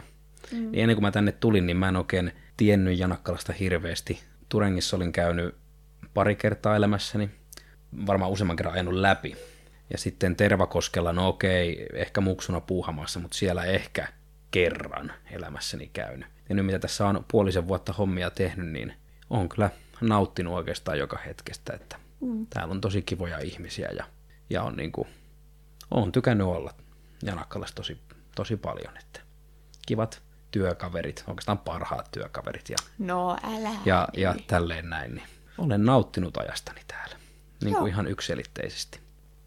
mm. 0.51 0.57
niin 0.57 0.79
ennen 0.79 0.95
kuin 0.95 1.03
mä 1.03 1.11
tänne 1.11 1.31
tulin, 1.31 1.65
niin 1.65 1.77
mä 1.77 1.89
en 1.89 1.95
oikein 1.95 2.31
tiennyt 2.57 2.99
Janakkalasta 2.99 3.53
hirveästi. 3.53 4.19
Turengissa 4.49 4.97
olin 4.97 5.11
käynyt 5.11 5.55
pari 6.13 6.35
kertaa 6.35 6.75
elämässäni, 6.75 7.29
varmaan 8.07 8.31
useamman 8.31 8.55
kerran 8.55 8.73
ajanut 8.73 8.93
läpi. 8.93 9.35
Ja 9.89 9.97
sitten 9.97 10.35
Tervakoskella, 10.35 11.13
no 11.13 11.27
okei, 11.27 11.87
ehkä 11.93 12.21
muksuna 12.21 12.61
puuhamassa, 12.61 13.19
mutta 13.19 13.37
siellä 13.37 13.63
ehkä 13.63 14.07
kerran 14.55 15.13
elämässäni 15.31 15.89
käynyt. 15.93 16.27
Ja 16.49 16.55
nyt 16.55 16.65
mitä 16.65 16.79
tässä 16.79 17.07
on 17.07 17.25
puolisen 17.31 17.67
vuotta 17.67 17.93
hommia 17.93 18.29
tehnyt, 18.29 18.67
niin 18.67 18.93
on 19.29 19.49
kyllä 19.49 19.69
nauttinut 20.01 20.53
oikeastaan 20.53 20.99
joka 20.99 21.17
hetkestä, 21.17 21.73
että 21.73 21.99
mm. 22.21 22.47
täällä 22.47 22.71
on 22.71 22.81
tosi 22.81 23.01
kivoja 23.01 23.39
ihmisiä 23.39 23.89
ja, 23.97 24.05
ja 24.49 24.63
on 24.63 24.75
niin 24.75 24.91
kuin, 24.91 25.07
on 25.91 26.11
tykännyt 26.11 26.47
olla 26.47 26.73
Janakkalassa 27.23 27.75
tosi, 27.75 28.01
tosi 28.35 28.57
paljon, 28.57 28.97
että 28.97 29.19
kivat 29.87 30.21
työkaverit, 30.51 31.23
oikeastaan 31.27 31.57
parhaat 31.57 32.11
työkaverit 32.11 32.69
ja, 32.69 32.77
no, 32.99 33.37
älä. 33.43 33.71
ja, 33.85 34.07
ja 34.17 34.35
tälleen 34.47 34.89
näin, 34.89 35.15
niin 35.15 35.27
olen 35.57 35.85
nauttinut 35.85 36.37
ajastani 36.37 36.81
täällä, 36.87 37.15
niin 37.63 37.75
kuin 37.75 37.91
ihan 37.91 38.07
yksilitteisesti. 38.07 38.99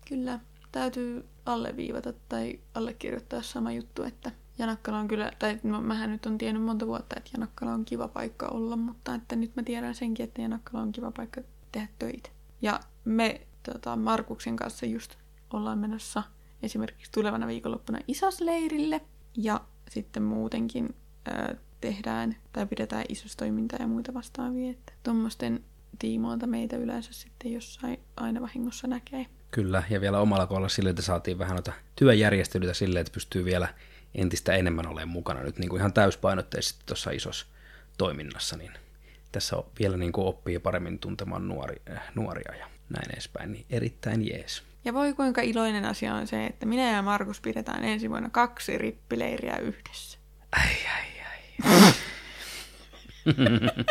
Kyllä, 0.09 0.41
täytyy 0.73 1.29
alleviivata 1.47 2.13
tai 2.29 2.61
allekirjoittaa 2.75 3.43
sama 3.43 3.73
juttu, 3.73 4.03
että 4.03 4.33
Janakkala 4.59 4.99
on 4.99 5.09
kyllä, 5.09 5.33
tai 5.39 5.59
no, 5.63 5.81
mähän 5.81 6.11
nyt 6.11 6.27
on 6.27 6.39
tiennyt 6.39 6.63
monta 6.63 6.87
vuotta, 6.87 7.17
että 7.17 7.31
Janakkala 7.35 7.73
on 7.73 7.85
kiva 7.85 8.09
paikka 8.09 8.47
olla, 8.47 8.77
mutta 8.77 9.15
että 9.15 9.37
nyt 9.37 9.57
mä 9.57 9.63
tiedän 9.63 9.95
senkin, 9.95 10.25
että 10.25 10.43
Janakkala 10.43 10.83
on 10.83 10.93
kiva 10.93 11.11
paikka 11.11 11.41
tehdä 11.73 11.89
töitä. 11.99 12.31
Ja 12.63 12.81
me 13.05 13.41
tota, 13.73 13.97
Markuksen 13.97 14.57
kanssa 14.57 14.87
just 14.87 15.17
ollaan 15.53 15.79
menossa 15.79 16.23
esimerkiksi 16.63 17.13
tulevana 17.13 17.47
viikonloppuna 17.47 17.99
isosleirille, 18.09 19.01
ja 19.37 19.61
sitten 19.91 20.23
muutenkin 20.23 20.95
ö, 21.29 21.57
tehdään 21.81 22.37
tai 22.53 22.67
pidetään 22.67 23.05
isostoimintaa 23.09 23.79
ja 23.81 23.87
muita 23.87 24.15
vastaavia, 24.15 24.71
että 24.71 24.93
tuommoisten 25.03 25.65
tiimoilta 25.99 26.47
meitä 26.47 26.77
yleensä 26.77 27.13
sitten 27.13 27.53
jossain 27.53 28.01
aina 28.17 28.41
vahingossa 28.41 28.87
näkee. 28.87 29.27
Kyllä, 29.51 29.83
ja 29.91 30.01
vielä 30.01 30.21
omalla 30.21 30.47
kohdalla 30.47 30.69
sille, 30.69 30.91
että 30.91 31.03
saatiin 31.03 31.39
vähän 31.39 31.55
noita 31.55 31.73
työjärjestelyitä 31.97 32.75
silleen, 32.75 33.01
että 33.01 33.15
pystyy 33.15 33.45
vielä 33.45 33.69
entistä 34.15 34.53
enemmän 34.53 34.87
olemaan 34.87 35.09
mukana 35.09 35.43
nyt 35.43 35.59
niin 35.59 35.69
kuin 35.69 35.81
ihan 35.81 35.93
täyspainotteisesti 35.93 36.83
tuossa 36.87 37.11
isossa 37.11 37.47
toiminnassa, 37.99 38.57
niin 38.57 38.73
tässä 39.33 39.57
on 39.57 39.67
vielä 39.79 39.97
niin 39.97 40.13
kuin 40.13 40.27
oppii 40.27 40.59
paremmin 40.59 40.99
tuntemaan 40.99 41.49
nuori, 41.49 41.83
äh, 41.91 42.03
nuoria 42.15 42.55
ja 42.59 42.67
näin 42.91 43.13
edespäin, 43.13 43.53
niin 43.53 43.67
erittäin 43.71 44.29
jees. 44.29 44.63
Ja 44.85 44.95
voi 44.95 45.15
kuinka 45.15 45.41
iloinen 45.41 45.85
asia 45.85 46.15
on 46.15 46.27
se, 46.27 46.47
että 46.47 46.67
minä 46.67 46.91
ja 46.91 47.03
Markus 47.03 47.41
pidetään 47.41 47.85
ensi 47.85 48.11
vuonna 48.11 48.31
kaksi 48.31 48.79
rippileiriä 48.79 49.57
yhdessä. 49.57 50.19
Ai, 50.53 50.77
ai, 50.95 51.07
ai. 51.25 51.93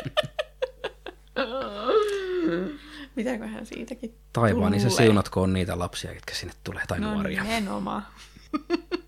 Mitäköhän 3.15 3.65
siitäkin 3.65 4.15
Taivaan, 4.33 4.71
niin 4.71 4.81
se 4.81 4.89
siunatkoon 4.89 5.53
niitä 5.53 5.79
lapsia, 5.79 6.13
jotka 6.13 6.33
sinne 6.33 6.53
tulee, 6.63 6.83
tai 6.87 6.99
no 6.99 7.13
nuoria. 7.13 7.43
No 7.43 7.49
nimenomaan. 7.49 8.05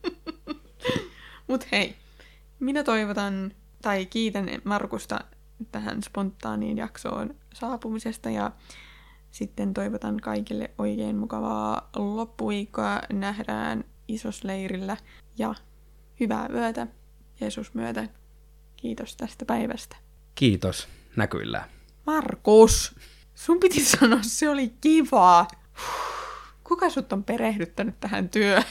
Mut 1.49 1.71
hei, 1.71 1.95
minä 2.59 2.83
toivotan 2.83 3.51
tai 3.81 4.05
kiitän 4.05 4.49
Markusta 4.63 5.19
tähän 5.71 6.03
spontaaniin 6.03 6.77
jaksoon 6.77 7.35
saapumisesta 7.53 8.29
ja 8.29 8.51
sitten 9.31 9.73
toivotan 9.73 10.17
kaikille 10.17 10.71
oikein 10.77 11.15
mukavaa 11.15 11.89
loppuviikkoa. 11.95 13.01
Nähdään 13.13 13.83
isosleirillä 14.07 14.97
ja 15.37 15.55
hyvää 16.19 16.49
yötä 16.53 16.87
Jeesus 17.41 17.73
myötä. 17.73 18.09
Kiitos 18.75 19.15
tästä 19.15 19.45
päivästä. 19.45 19.95
Kiitos 20.35 20.87
näkyillä. 21.15 21.69
Markus, 22.05 22.95
sun 23.35 23.59
piti 23.59 23.85
sanoa, 23.85 24.19
se 24.21 24.49
oli 24.49 24.73
kivaa. 24.81 25.47
Kuka 26.63 26.89
sut 26.89 27.13
on 27.13 27.23
perehdyttänyt 27.23 27.99
tähän 27.99 28.29
työhön? 28.29 28.63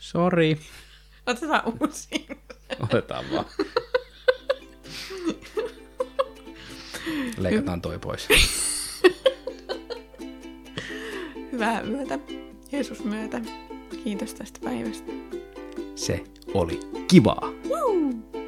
Sori. 0.00 0.60
Otetaan 1.26 1.62
uusi. 1.80 2.26
Otetaan 2.80 3.24
vaan. 3.32 3.44
Leikataan 7.38 7.82
toi 7.82 7.98
pois. 7.98 8.28
Hyvää 11.52 11.80
yötä. 11.80 12.18
Jeesus 12.72 13.04
myötä. 13.04 13.40
Kiitos 14.04 14.34
tästä 14.34 14.60
päivästä. 14.64 15.12
Se 15.94 16.24
oli 16.54 16.80
kivaa. 17.08 17.52
Woo! 17.68 18.41